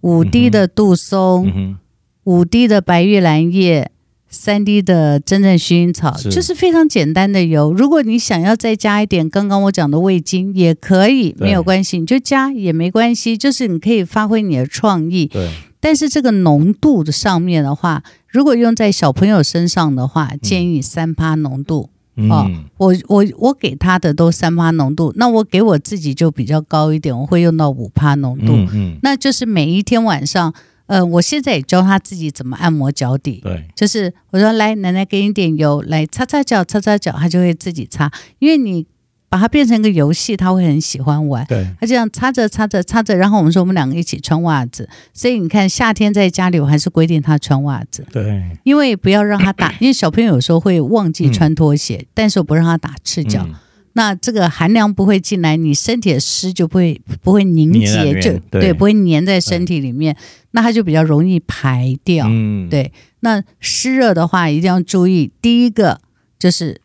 [0.00, 1.76] 五滴的杜松，
[2.24, 3.90] 五滴的白玉兰叶。
[4.32, 7.72] 三滴的真正薰衣草就是非常简单的油。
[7.72, 13.36] 如果你想要再加一点刚刚我讲的味精，也可以，没有关系，你就加也没关系。
[13.36, 15.26] 就是你可以发挥你的创意。
[15.26, 15.50] 对。
[15.80, 21.90] 但是这个浓度的上面的话，如果用在小朋友身上的话，建议三趴浓度。
[21.90, 28.52] 嗯、哦，我我我给他的都三趴浓度，那我给我自己就比较高一点，我会用到五趴浓度。
[28.52, 30.52] 嗯，嗯那就是每一天晚上。
[30.86, 33.40] 呃，我现在也教他自己怎么按摩脚底。
[33.44, 38.10] 对，就是我说来，奶奶给你点油，来擦擦脚，擦擦脚，他就会自己擦。
[38.40, 38.84] 因为你
[39.30, 41.46] 把它变成一个游戏，他会很喜欢玩。
[41.46, 44.86] 对，他这样擦着擦着擦着，然后我们说我们两个一起穿袜子。
[45.14, 48.04] 所以你看，夏天在家里，我还是规定他穿袜子。
[48.12, 53.46] 对，因为不要让他打， 因为小朋友有时候会忘记穿拖鞋，嗯、但是我不让他打赤脚。
[53.48, 53.54] 嗯
[53.94, 60.16] 那这个寒凉不会进来，你身体的湿就不会不会凝结，就对，对，不会粘在身体里面，
[60.52, 62.26] 那它就比较容易排掉。
[62.30, 62.92] 嗯，对。
[63.18, 66.00] 那湿热的话，一定要注意，第一个
[66.38, 66.80] 就是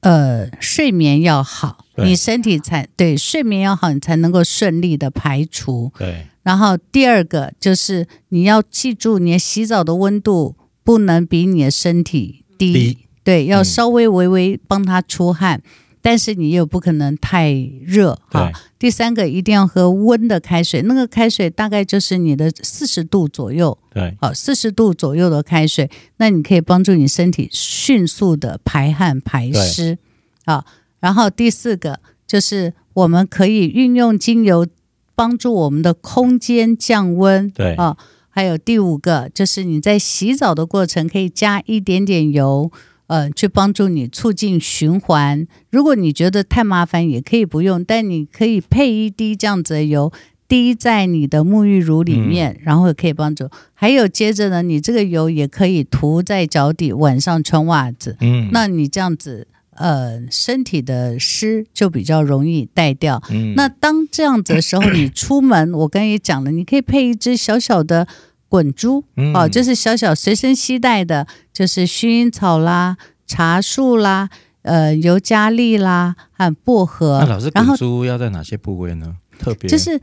[0.00, 5.92] 呃睡眠要好，对你身体才对睡眠要好，你才能够顺利的排除。
[5.98, 6.26] 对。
[6.42, 15.58] 然后第二个就是你要记住，你洗澡的温度不能比你的身体低，低对，要稍微微微帮他出汗。
[15.58, 15.70] 嗯
[16.02, 18.52] 但是你又不可能太热哈。
[18.78, 23.76] 第三个一定要喝温的开水，那个开水大概就是你的四十度左右。
[23.92, 29.98] 对，好，四十度左右的开水，那你可以帮助你身体迅速的排汗排湿。
[30.44, 30.70] 好对，
[31.06, 34.66] 然后第四个就是我们可以运用精油
[35.14, 37.48] 帮助我们的空间降温。
[37.50, 37.96] 对，啊，
[38.28, 42.72] 还有第五个就是你在洗澡的过程可以加一点点油。
[43.06, 45.46] 呃，去帮助你促进循环。
[45.70, 50.12] 如果你觉得太麻烦，也可以不用，但你可以配一滴这样子的油，
[50.48, 53.48] 滴在你的沐浴乳里面，嗯、然后可以帮助。
[53.74, 58.16] 还有接着呢，你这个油也可以涂在脚底，晚上穿袜子。
[58.20, 63.22] 嗯，那你这样子，呃，身体的湿就比较容易带掉。
[63.30, 68.06] 嗯，那当这样子的时候，你出门，我刚才也讲了，你可以配一只小小的。
[68.48, 74.30] 滚珠、嗯、哦，就是小小随身携带的，就是薰衣草啦、茶树啦、
[74.62, 77.18] 呃尤加利啦和薄荷。
[77.20, 79.16] 那老师，滚珠要在哪些部位呢？
[79.36, 80.00] 特别就是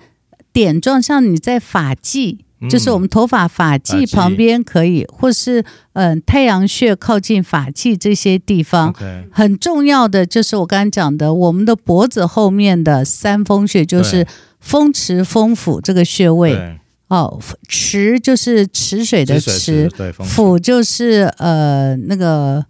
[0.51, 5.62] 点状，像你在发际，嗯、就是我们头发发际旁边可以，或是
[5.93, 8.93] 嗯、呃、太阳穴靠近发际这些地方。
[9.32, 14.26] 很重要的就是我刚刚讲的，我们的脖子后面的三风穴，就是
[14.60, 16.80] 风池、风府这个穴位。
[17.10, 19.88] 哦，池就是池水的池，
[20.23, 22.65] 府就是呃那个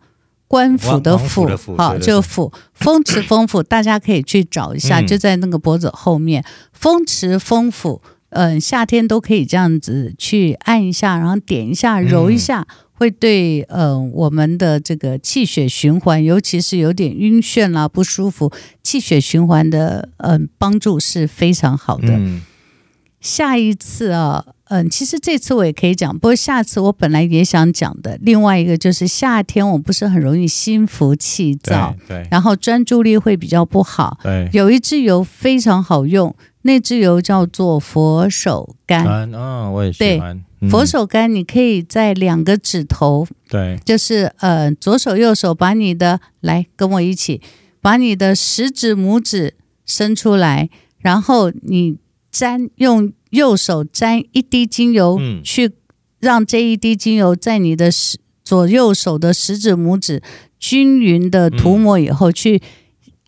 [0.49, 8.01] 官府的府，好就府风池风府，大家可以去找一下，就在那个脖子后面，风池风府，
[8.33, 18.51] 嗯，夏天都可以这样子去按一下，然后点一下，揉一下，会对呃我们的这个气血循环，尤其是有点晕眩啦不舒服，
[18.83, 22.19] 气血循环的嗯帮助是非常好的。
[23.23, 28.19] 下一次啊，嗯，其实这次我也可以讲，不过下次我本来也想讲的。
[28.21, 34.19] 另外一个就是夏天，我不是很容易心浮气躁，对，对，然后专注力会比较不好。
[34.21, 39.07] 对，有一支油非常好用，那支油叫做佛手柑。
[39.07, 40.43] 嗯、哦，我也喜欢。
[40.69, 47.41] 佛手柑你可以在两个指头，对，就是呃左手右手，把你的来跟我一起，
[47.79, 49.53] 把你的食指拇指
[49.85, 51.95] 伸出来，然后你。
[52.33, 55.71] 沾用右手沾一滴精油，去
[56.19, 60.21] 让这一滴精油在你的食左右手的食指、拇指
[60.59, 62.59] 均匀的涂抹以后，去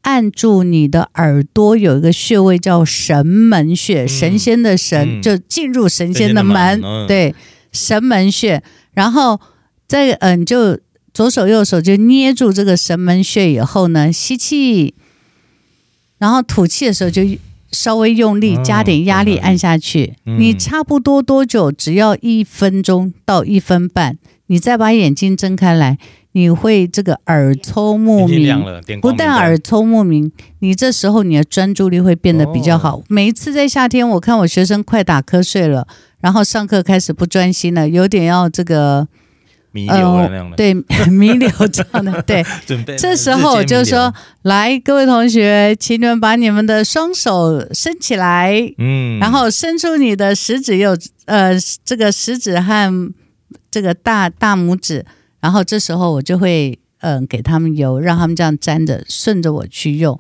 [0.02, 7.36] 按住你的耳朵，有一个穴位叫神门穴，神仙的神就进入神仙的门，对，
[7.72, 8.64] 神门穴。
[8.94, 9.40] 然后
[9.88, 10.80] 再嗯，就
[11.14, 14.96] 左手右手就捏住这个神门穴以后呢，吸气，
[16.18, 17.22] 然后吐气的时候就。
[17.76, 21.72] 稍微用力加点压力按下去，嗯、你差不多多久？
[21.72, 24.18] 只要一分钟到一分半，
[24.48, 25.98] 你再把眼睛睁开来，
[26.32, 28.64] 你会这个耳聪目明，
[29.02, 32.98] 不但耳聪目明，你这时候你的专注力会变得比较好。
[32.98, 35.88] 哦、每一次在夏天，我看我学生快打瞌睡了，
[36.22, 39.08] 然后上课开始不专心了，有点要这个
[39.76, 40.74] 弥留的那种的，对，
[41.12, 42.46] 弥留这样的， 对。
[42.66, 42.96] 准备。
[42.96, 44.14] 这时候我就说
[44.44, 51.52] ：“来，各位同学，请你们把你们的双手伸起来，嗯，然后伸出你的食指又，呃，
[51.84, 53.14] 这个食指和
[53.70, 55.06] 这个大大拇指，
[55.42, 60.18] 然后这时候我就会，嗯、呃，给他们油，让他们这样粘着，顺着我去用。”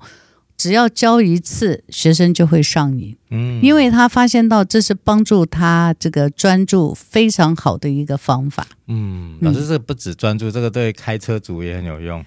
[0.57, 3.15] 只要教一次，学生就会上瘾。
[3.29, 8.65] 嗯，因为他发现到这是帮助他这个专注非常好的一个方法。
[8.87, 12.23] 嗯，老师，这不止专注，这个对开车族也很有用。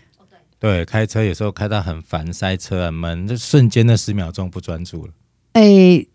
[0.58, 5.12] 对，开车有时候开到很烦，塞车很闷，就瞬间的十秒钟不专注了。
[5.52, 6.06] 哎。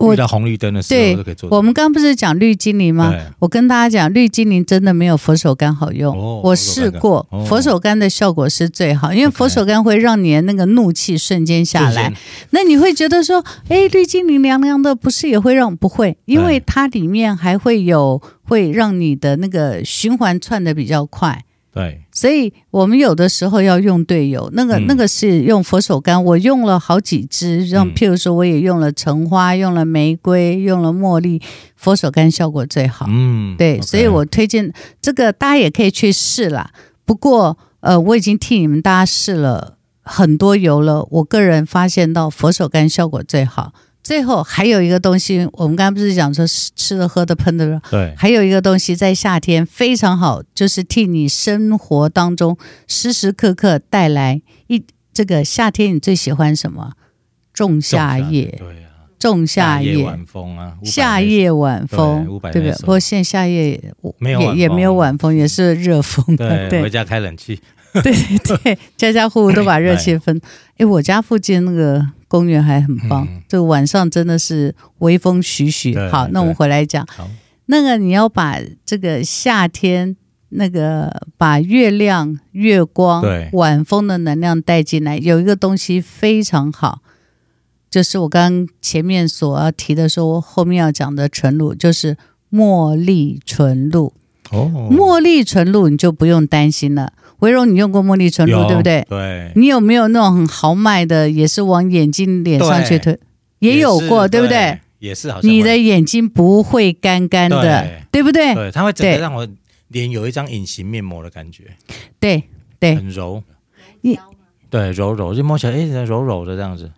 [0.00, 1.48] 遇到红绿灯的时候就可以做。
[1.50, 3.14] 我们刚刚不是讲绿精灵吗？
[3.38, 6.16] 我跟大家讲，绿精灵真的没有佛手柑好用。
[6.16, 12.12] 哦、我试过，佛手柑的效果是最好，因为佛手柑会让你的那个怒气瞬间下来。
[12.50, 16.16] 那你会觉得说，哎，绿精灵凉凉的，不是也会让我不会？
[16.24, 21.44] 因为它里面还会有会让你的那个循环窜的比较快。
[21.72, 31.42] 对，所以我们有的时候要用对油，那个、嗯、那个是用佛手柑，我用了好几支，像譬如说我也用了橙花，用了玫瑰，用了茉莉，
[31.74, 33.04] 佛手柑效果最好。
[33.08, 36.70] 嗯，对所以我推荐这个大家也可以去试啦。
[37.04, 43.72] 不过呃，我已经替你们大家试了很多油了，我个人发现到佛手柑效果最好。
[44.04, 54.84] 最后还有一个东西，我们刚刚不是讲说吃的、喝的、喷的，对，还有一个东西在夏天非常好，就是替你生活当中时时刻刻带来一
[55.14, 56.92] 这个夏天你最喜欢什么？
[57.54, 60.04] 仲夏夜，对啊，仲夏夜。
[60.04, 62.72] 晚风啊，夏夜晚风，对不对？
[62.80, 63.80] 不过现在夏夜
[64.20, 67.58] 也也没有晚风，也是热风，对，回家开冷气。
[68.02, 70.38] 对对对，家家户户都把热气分。
[70.78, 72.04] 哎，我家附近那个
[72.34, 75.96] 公园还很棒，嗯、这个晚上真的是微风徐徐。
[76.08, 77.06] 好，那我们回来讲，
[77.66, 80.16] 那个你要把这个夏天
[80.48, 87.02] 那个把月亮、月光、晚风的能量带进来，有一个东西非常好，
[87.88, 92.16] 就是我刚刚前面所要提的，说后面要讲的纯露，就是
[92.50, 94.12] 茉莉纯露。
[94.50, 97.12] 哦，茉莉纯露你就不用担心了。
[97.40, 99.04] 维柔，你用过茉莉纯露对不对？
[99.08, 99.52] 对。
[99.56, 103.18] 你有没有那种很豪迈的，也是往眼睛、脸上去推？
[103.58, 104.78] 也有过，对不对？
[104.98, 105.50] 也是，好像。
[105.50, 108.54] 你的眼睛不会干干的，对不对？
[108.54, 109.46] 对，它会整个让我
[109.88, 111.64] 脸有一张隐形面膜的感觉。
[112.18, 112.44] 对
[112.78, 113.42] 对，很柔。
[114.00, 114.18] 你
[114.70, 116.90] 对柔柔，就摸起来哎，柔柔的这样子。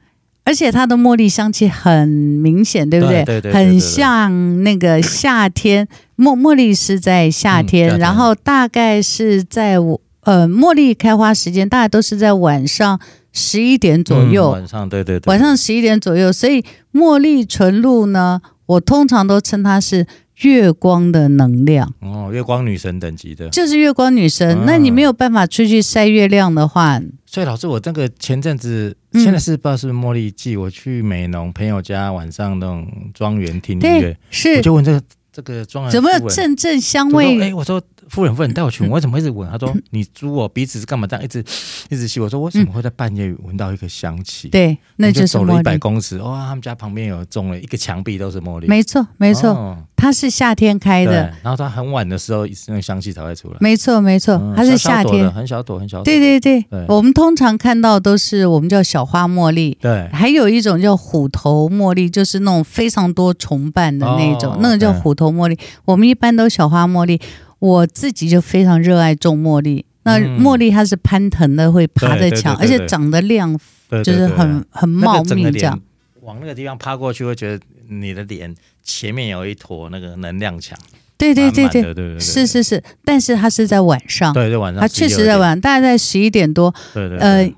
[0.45, 3.25] 而且它的茉莉香气很明显，对不对？
[3.25, 10.01] 对对，很像那个夏天，茉茉莉是在夏天，然后大概是在我。
[10.27, 12.99] 呃，茉莉开花时间大概都是在晚上
[13.33, 14.51] 十一点左右。
[14.51, 16.33] 嗯、晚上对对对，晚上十一点左右。
[16.33, 20.05] 所以茉莉纯露呢，我通常都称它是
[20.39, 21.95] 月光的能量。
[22.01, 24.49] 哦，月光女神等级的，就是月光女神。
[24.59, 35.01] 嗯、那你没有办法出去晒月亮的话，所以老师，我这个前阵子，现在是不知道是不是茉莉季，我去美农朋友家晚上那种庄园听音乐，是我就问这个
[35.33, 37.41] 这个庄园怎么有阵阵香味？
[37.41, 37.81] 哎，我说。
[38.09, 39.49] 夫人，夫人带我去闻， 我怎么一直闻？
[39.51, 41.45] 他说：“你猪哦鼻子是干嘛这样一直
[41.91, 46.47] 一直吸？”我说：“为什么会在半夜闻到一个香气？”对，那就是走了一百公尺，哇！
[46.47, 51.33] 他们家旁边有种了一个墙壁都是茉莉，没错，没错，它是夏天开的。
[51.43, 53.57] 然后它很晚的时候，那个香气才会出来。
[53.61, 56.05] 没错，没错，它是夏天，很小朵，很小朵。
[56.05, 65.59] 对对对，我们通常看到都是我们叫小花茉莉，对，还有一种叫虎头茉莉，就是那种非常多重瓣的那种，那个叫虎头茉莉。
[65.85, 67.21] 我们一般都小花茉莉。
[67.59, 69.85] 我自己就非常热爱种茉莉。
[70.05, 73.59] 那茉莉它是攀藤的，会爬在墙，而且长得亮，
[74.05, 75.81] 就是很很茂密这样。
[76.23, 80.79] 往那个地方趴过去，会觉得你的脸前面有一坨那个能量墙。
[81.19, 82.83] 对对对对，是是是。
[83.05, 86.73] 但是它是在晚上，对对晚上，它确实在晚上，大概在十一点多。
[86.93, 87.19] 对对。
[87.19, 87.53] 呃，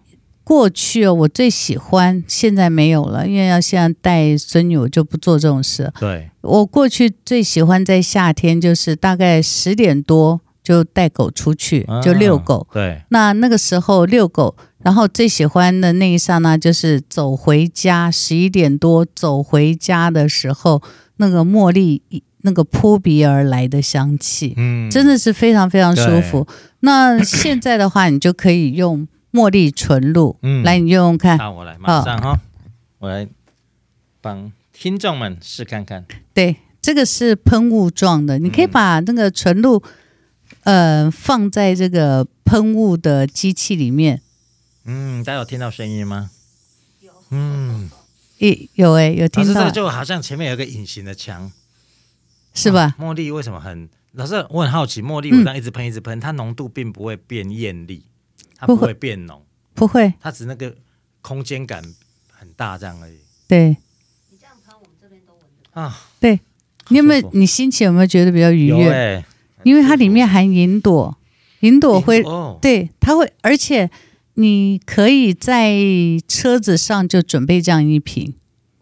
[0.49, 5.92] 过去哦，我最喜欢，现在没有了，因为要现在带孙女，我就不做这种事。
[6.01, 6.30] 对。
[6.40, 12.66] 我过去最喜欢在夏天，就是大概十点多就带狗出去，就遛狗。
[12.70, 20.82] 啊、对，那那个时候遛狗，然后最喜欢的那一刹那就是走回家，十一点多走回家的时候，
[21.18, 22.01] 那个茉莉
[22.40, 26.46] 那个扑鼻而来的香气，嗯，真的是非常非常舒服。
[26.80, 29.07] 那现在的话，你就可以用
[29.39, 31.39] 茉莉纯露，嗯，来你用用看。
[31.39, 32.41] 好我来，马上哈，哦、
[32.99, 33.28] 我来
[34.20, 34.51] 帮。
[34.72, 39.82] 听众们试看看，对，这个是喷雾状的，你可以把那个纯露，
[40.62, 44.22] 呃，放在这个喷雾的机器里面。
[44.84, 46.30] 嗯，大家有听到声音吗？
[47.01, 47.12] 有。
[47.30, 47.91] 嗯，
[48.39, 49.61] 一，有诶，有听到。
[49.62, 51.51] 这个就好像前面有个隐形的墙，
[52.55, 52.97] 是吧？
[53.01, 58.05] 茉莉为什么很老师，我很好奇，茉莉我这样一直喷一直喷，它浓度并不会变艳丽，
[58.59, 59.41] 它不会变浓，
[59.75, 60.75] 不会，它只那个
[61.23, 61.83] 空间感
[62.31, 63.17] 很大这样而已。
[63.47, 63.69] 对，
[64.31, 65.43] 你这样喷，我们这边都闻
[65.73, 65.97] 得啊。
[66.21, 66.41] 对，
[66.89, 67.31] 你有没有？
[67.33, 68.91] 你心情有没有觉得比较愉悦？
[68.91, 69.25] 欸、
[69.63, 71.17] 因为它里面含银朵，
[71.61, 73.89] 银朵会，哦、对，它会，而且
[74.35, 75.79] 你可以在
[76.27, 78.35] 车子上就准备这样一瓶，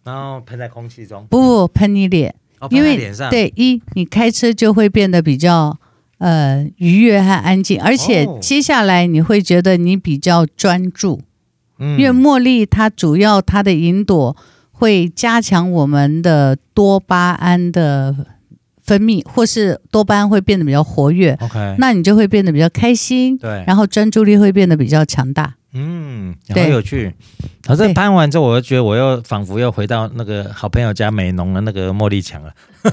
[0.05, 2.35] 然后喷在空气中，不喷你脸。
[2.71, 5.79] 因为对一，你开车就会变得比较
[6.19, 11.21] 呃愉悦和安静，而且接下来你会觉得你比较专注。
[11.79, 14.37] 嗯，因为茉莉它主要它的云朵
[14.73, 18.15] 会加强我们的多巴胺的
[18.83, 21.37] 分泌，或是多巴胺会变得比较活跃。
[21.41, 23.37] OK，那你就会变得比较开心。
[23.37, 25.55] 对，然后专注力会变得比较强大。
[25.79, 27.13] 嗯，很有趣。
[27.67, 32.51] 然后这拍完之后，我又觉得我又仿佛又回到那个好朋友家美浓的那个茉莉墙了。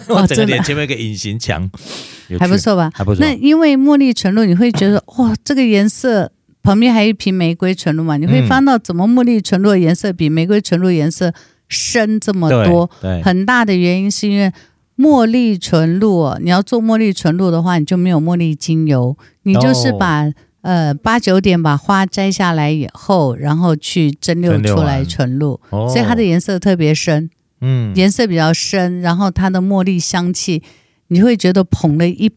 [0.10, 1.70] 我 整个脸前面一个隐形墙，
[2.40, 2.92] 还不错吧？
[2.94, 3.24] 还不错。
[3.24, 6.30] 那因为茉莉纯露，你会觉得哇，这个颜色
[6.62, 8.18] 旁边还有一瓶玫瑰纯露嘛？
[8.18, 11.32] 你会翻到怎么茉莉纯露的颜色比玫瑰纯露颜色
[11.70, 12.90] 深这么多？
[13.02, 14.52] 对，很大的原因是因为
[14.98, 20.30] 茉莉纯露，你要做茉莉纯露的话，你就没有茉莉精油，你就是把。
[20.64, 30.64] 呃，八九点把花摘下来以后，然后去蒸馏出来纯露，哦、所以它的颜色特别深，嗯，颜色比较深，然后它的茉莉香气，
[31.09, 32.32] 你会觉得捧了一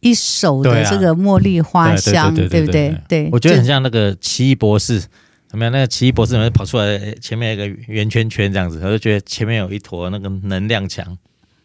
[0.00, 2.96] 一手的这个茉莉花香，对不对？
[3.08, 5.00] 对，我觉得很像那个奇异博士，
[5.46, 5.70] 怎么样？
[5.70, 11.16] 那个奇异博士怎么跑出来，前面有一个圆圈圈这样子，我就觉得前面有一坨那个能量墙，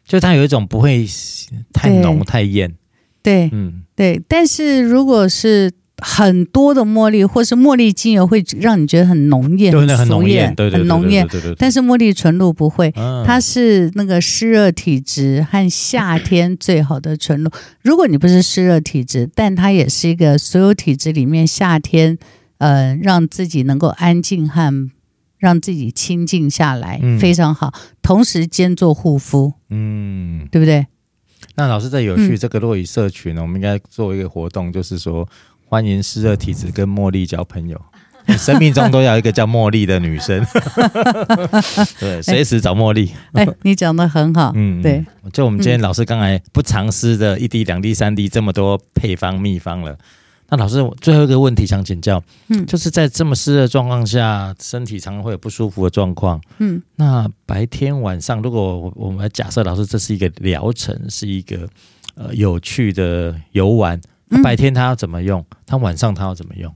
[0.06, 1.08] 就它有一种不会
[1.74, 2.76] 太浓太艳，
[3.24, 4.22] 对，嗯，对。
[4.28, 11.26] 但是如果是很多的茉莉，或是茉莉精油，会让你觉得很浓艳、很浓艳、很浓艳。
[11.58, 12.92] 但是茉莉纯露不会，
[13.26, 17.50] 它是那个湿热体质和夏天最好的纯露。
[17.82, 22.18] 如果你不是湿热体质，但它也是一个所有体质里面夏天，
[22.58, 24.90] 呃，让自己能够安静和
[25.38, 27.74] 让自己清静下来，非常好。
[28.02, 30.88] 同时兼做护肤，嗯，对不对？
[31.56, 35.26] 那老师在有趣这个落语社群呢，我们应该做一个活动，就是说。
[35.68, 37.82] 欢迎湿热体质跟茉莉交朋友，
[38.38, 40.46] 生命中都要一个叫茉莉的女生。
[42.00, 43.12] 对，随时找茉莉。
[43.34, 44.52] 哎，你讲的很好。
[44.56, 45.04] 嗯，对。
[45.34, 49.98] 就我们今天老师刚才不尝试的一滴、两滴、三滴这么多配方秘方了。
[50.50, 56.40] 那老师最后一个问题想请教，嗯，就是在这么湿热状况下，身体常常会有不舒服的状况。
[56.60, 61.68] 嗯，那白天晚上，如果我们假设老师这是一个疗程，是一个
[62.14, 64.00] 呃有趣的游玩。
[64.44, 65.46] 白天它要怎么用？
[65.66, 66.74] 它晚上它要怎么用？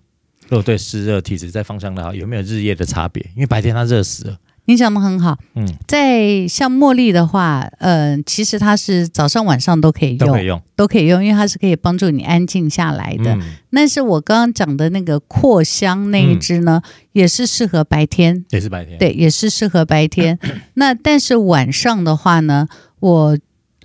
[0.48, 3.24] 如果对湿热体质在芳香的话，有没有日夜的差别？
[3.36, 4.38] 因为白天它热死了。
[4.66, 5.36] 你讲的很好。
[5.56, 13.34] 嗯，在像茉莉的话，嗯、呃，其实它是早上晚上都可以用，都可以用，都可以用，因为它是可以帮助你安静下来的。
[13.34, 13.42] 嗯、
[13.72, 20.38] 但是我刚刚讲的那个扩香那一支呢，嗯、也是适合白天，也是白天，对，也是适合白天。
[20.76, 22.68] 那但是晚上的话呢，
[23.00, 23.36] 我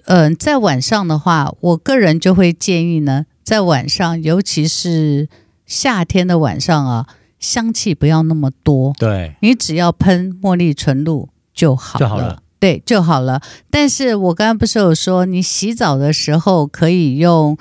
[0.05, 3.25] 嗯、呃，在晚上的话，我个人就会建议呢。
[3.45, 5.29] 在晚上，尤其是
[5.67, 7.07] 夏天的晚上啊，
[7.39, 8.93] 香气不要那么多。
[8.99, 12.05] 对，你只要喷茉莉纯露就好了。
[12.05, 12.43] 就好了。
[12.59, 13.43] 对，就好了。
[13.71, 17.59] 但是我刚刚不是有说，你洗澡的时候可以用，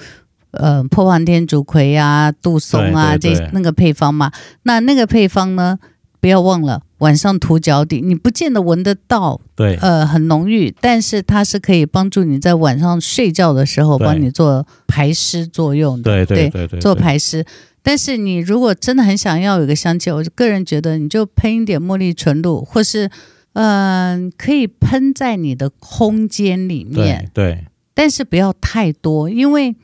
[0.51, 4.31] 呃，破防天竺葵啊、杜松啊这那个配方嘛？
[4.63, 5.77] 那那个配方呢？
[6.24, 17.45] 不要忘了晚上涂脚底，你不见得闻得到，对，呃，很浓郁，但是它是可以帮助你在晚上睡觉的时候帮你做排湿作用的，对对对，做排湿。
[17.82, 23.07] 但是你如果真的很想要有个香气，我个人觉得你就喷一点茉莉纯露，或是
[23.51, 29.76] 嗯、呃，可以喷在你的空间里面，对，对，但是不要太多，因为。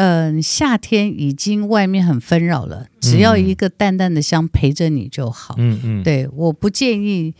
[0.00, 5.54] 嗯、呃，夏天已经外面很纷扰了，只要一个淡淡的香陪着你就好。
[5.58, 7.34] 嗯嗯，对，我不建议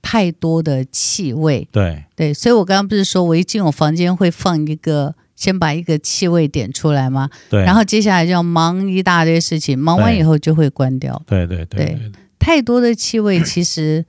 [0.00, 1.68] 太多的气味。
[1.70, 7.28] 对对，所以我刚刚不是说我一进我房间会放一个，先把一个气味点出来吗？
[7.50, 11.22] 对，然后接下来就要忙一大堆事情，忙完以后就会关掉。
[11.26, 11.98] 对，对，对，
[12.38, 14.04] 太多的气味其实。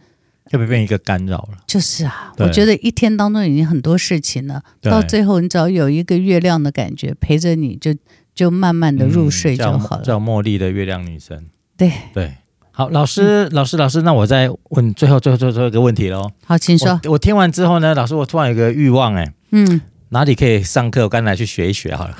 [0.51, 1.57] 会不会变一个干扰了？
[1.67, 7.93] 就是啊，我觉得一天当中已经很多事情了，到最后你只要有一个月亮的感觉陪着你，就
[8.33, 10.03] 就慢慢的入睡就好了。
[10.03, 11.47] 叫茉莉的月亮女神。
[11.75, 12.33] 对对，
[12.71, 16.31] 好，老师，老师，老师，那我再问最后最后最后最后一个问题喽。
[16.45, 16.99] 好，请说。
[17.03, 21.03] 我，我听完之后呢，老师，我突然有个欲望，哎，嗯，哪里可以上课？
[21.03, 22.15] 我刚才去学一学好了，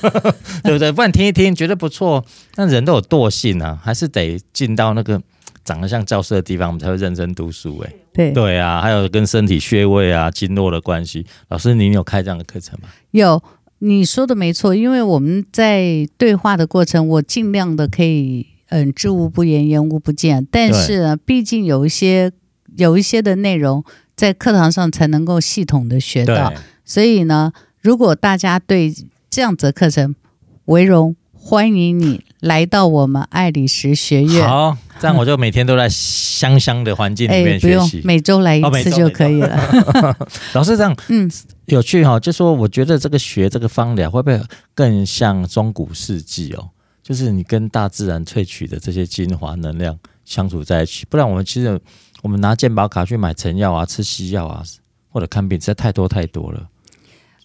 [0.64, 0.90] 对不对？
[0.92, 2.24] 不然听一听，觉得不错。
[2.54, 5.22] 但人都有惰性啊，还是得进到那个。
[5.70, 7.78] 长得像教室的地方，我们才会认真读书。
[7.78, 11.24] 哎，对对啊，还有跟身体穴位啊、经络的关系。
[11.46, 12.88] 老师，您有开这样的课程吗？
[13.12, 13.40] 有，
[13.78, 20.44] 你说的没错，因为我们在对话的过程，我尽量的可以嗯，知无不言，言无不尽。
[20.50, 22.32] 但是呢，毕竟有一些
[22.76, 23.84] 有一些的内容
[24.16, 26.52] 在课堂上才能够系统的学到，
[26.84, 28.92] 所以呢，如果大家对
[29.30, 30.16] 这样子的课程，
[30.64, 34.48] 为荣欢迎你来到我们爱理石学院。
[34.48, 39.56] 好，这样我就每天都在香香的环境里面学习，不用每周来一次就可以了。
[39.56, 41.30] 哦、 老师这样， 嗯。
[41.66, 44.40] 有趣哈、哦，就说我觉得这个学这个芳疗会不会
[44.74, 46.68] 更像中古世纪哦？
[47.00, 51.80] 就是你跟大自然萃取的这些精华能量相处在一起，不然我们其实
[52.22, 54.64] 我们拿健保卡去买成药啊、吃西药啊，
[55.10, 56.68] 或者看病，实在太多太多了。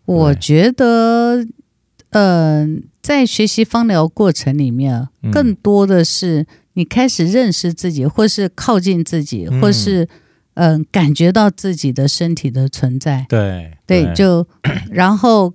[0.06, 1.46] 我觉得，
[2.16, 10.08] 嗯、呃，在学习芳疗过程里面，更多的是你开始认识自己，或是靠近自己，或是。
[10.58, 14.48] 嗯、呃，感觉到自己的身体的存在，对对，就
[14.90, 15.54] 然后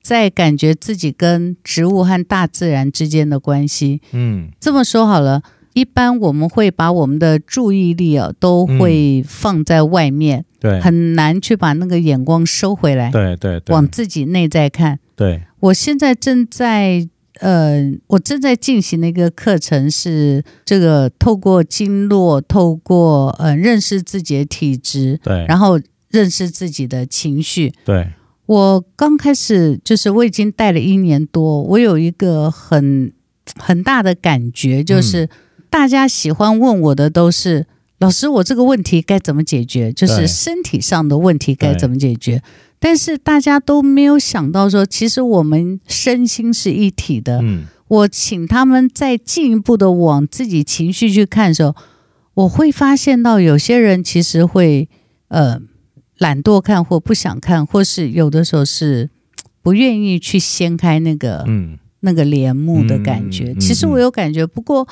[0.00, 4.00] 再感觉自己跟植物和大自然之间的关系。
[4.12, 5.42] 嗯，这么说好了，
[5.76, 14.98] 一般我们会把我们的注意力啊，都会放在外面，嗯、对，很难去把那个眼光收回来，对对，对，往自己内在看。
[15.14, 17.06] 对，我现在正在。
[17.40, 27.70] 呃，我正在进行的一个课程是这个透过经络，透过呃认识自己的体质，对，然后认识自己的情绪。
[27.84, 28.08] 对，
[28.46, 33.12] 我刚开始就是我已经带了一年多，我有一个很
[33.58, 35.28] 很大的感觉，就是、嗯、
[35.70, 37.66] 大家喜欢问我的都是
[37.98, 39.92] 老师，我这个问题该怎么解决？
[39.92, 42.42] 就是身体上的问题该怎么解决？
[42.78, 47.40] 但是大家都没有想到说，其实我们身心是一体的。
[47.42, 51.74] 嗯，我请他们再进一步的往自己情绪去看的时候，
[52.34, 54.90] 我会发现到有些人其实会
[55.28, 55.58] 呃
[56.18, 59.08] 懒惰看或不想看，或是有的时候是
[59.62, 63.54] 不愿意去掀开那个嗯那个帘幕的感觉。
[63.54, 64.86] 其实我有感觉，不过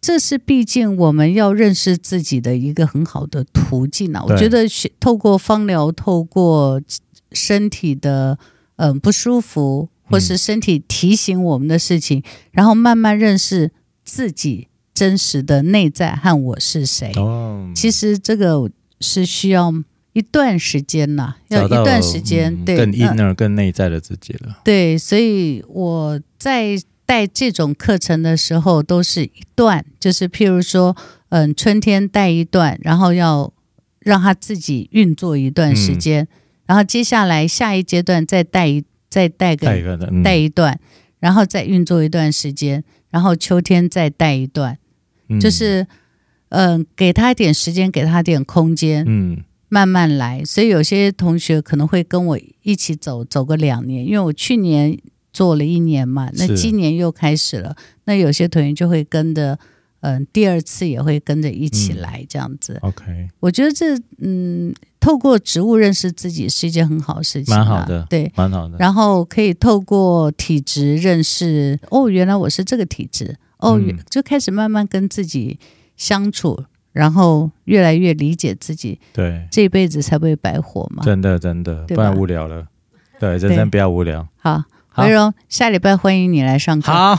[0.00, 4.24] 这是毕竟我们要认识自己的一个很好的途径啊。
[4.26, 4.64] 我觉得
[4.98, 6.80] 透过芳疗，透过
[7.32, 8.38] 身体的
[8.76, 13.70] 嗯、呃、不舒服，或是身体提醒我们的事情，嗯，然后慢慢认识
[14.02, 17.12] 自己真实的内在和我是谁。
[17.16, 18.70] 哦，其实这个
[19.00, 19.72] 是需要
[20.14, 24.58] 一段时间呐，要一段时间，嗯、对，更 inner、更内在的自己了。
[24.64, 26.76] 对，所以我在
[27.10, 30.96] 带这种课程的时候，都是一段，就是譬如说，
[31.30, 33.52] 嗯，春天带一段，然后要
[33.98, 36.22] 让他自己运作一段时间。
[36.22, 36.28] 嗯
[36.70, 39.66] 然后接下来下一阶段再带一再带个
[40.22, 40.78] 带一，段，
[41.18, 44.78] 然后再运作一段时间，然后秋天再带一段，
[45.28, 45.84] 嗯、就是
[46.50, 50.44] 嗯、呃，给他一点时间，给他点空间，嗯，慢慢来。
[50.44, 54.96] 所以有些同学可能会跟我一起走，走个两年，因为我去年
[55.32, 59.58] 做了一年嘛，那今年又开始了，那有些团员就会跟着。
[60.02, 62.72] 嗯，第二次也会跟着一起来这样子。
[62.82, 68.78] 嗯、OK，我觉得这嗯，透过植物认识自己是一件很好的事情，蛮好的，对，蛮好的。
[68.78, 75.58] 然后可以透过体质认识，哦，原来我是这个体质，哦，嗯、就开始慢慢跟自己
[75.98, 78.98] 相处，然后越来越理解自己。
[79.12, 81.04] 对，这一辈子才不会白活嘛。
[81.04, 82.66] 真的，真的，不然无聊了。
[83.18, 84.26] 对，人生不要无聊。
[84.38, 84.64] 好。
[85.00, 86.92] 维荣，下礼拜欢迎你来上课。
[86.92, 87.16] 好，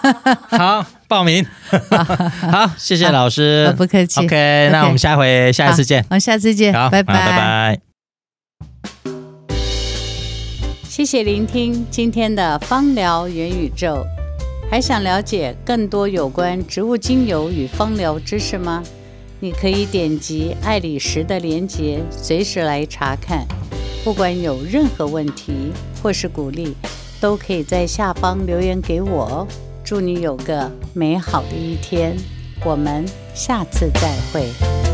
[0.50, 1.44] 好，报名。
[2.50, 3.74] 好，谢谢老师。
[3.76, 4.20] 不客气。
[4.20, 6.04] OK，那我们下回下一次见。
[6.08, 6.72] 好，下次见。
[6.72, 7.80] 好，拜拜，拜拜。
[10.88, 14.06] 谢谢聆听今天的芳疗元宇宙。
[14.70, 18.82] 还想了解更多有关植物精油与芳疗知识吗？
[19.40, 23.46] 你可以点击爱理石的链接，随时来查看。
[24.02, 25.72] 不管有任何问题
[26.02, 26.74] 或是鼓励。
[27.24, 29.48] 都可以在下方留言给我哦。
[29.82, 32.14] 祝你有个美好的一天，
[32.62, 33.02] 我们
[33.32, 34.93] 下次再会。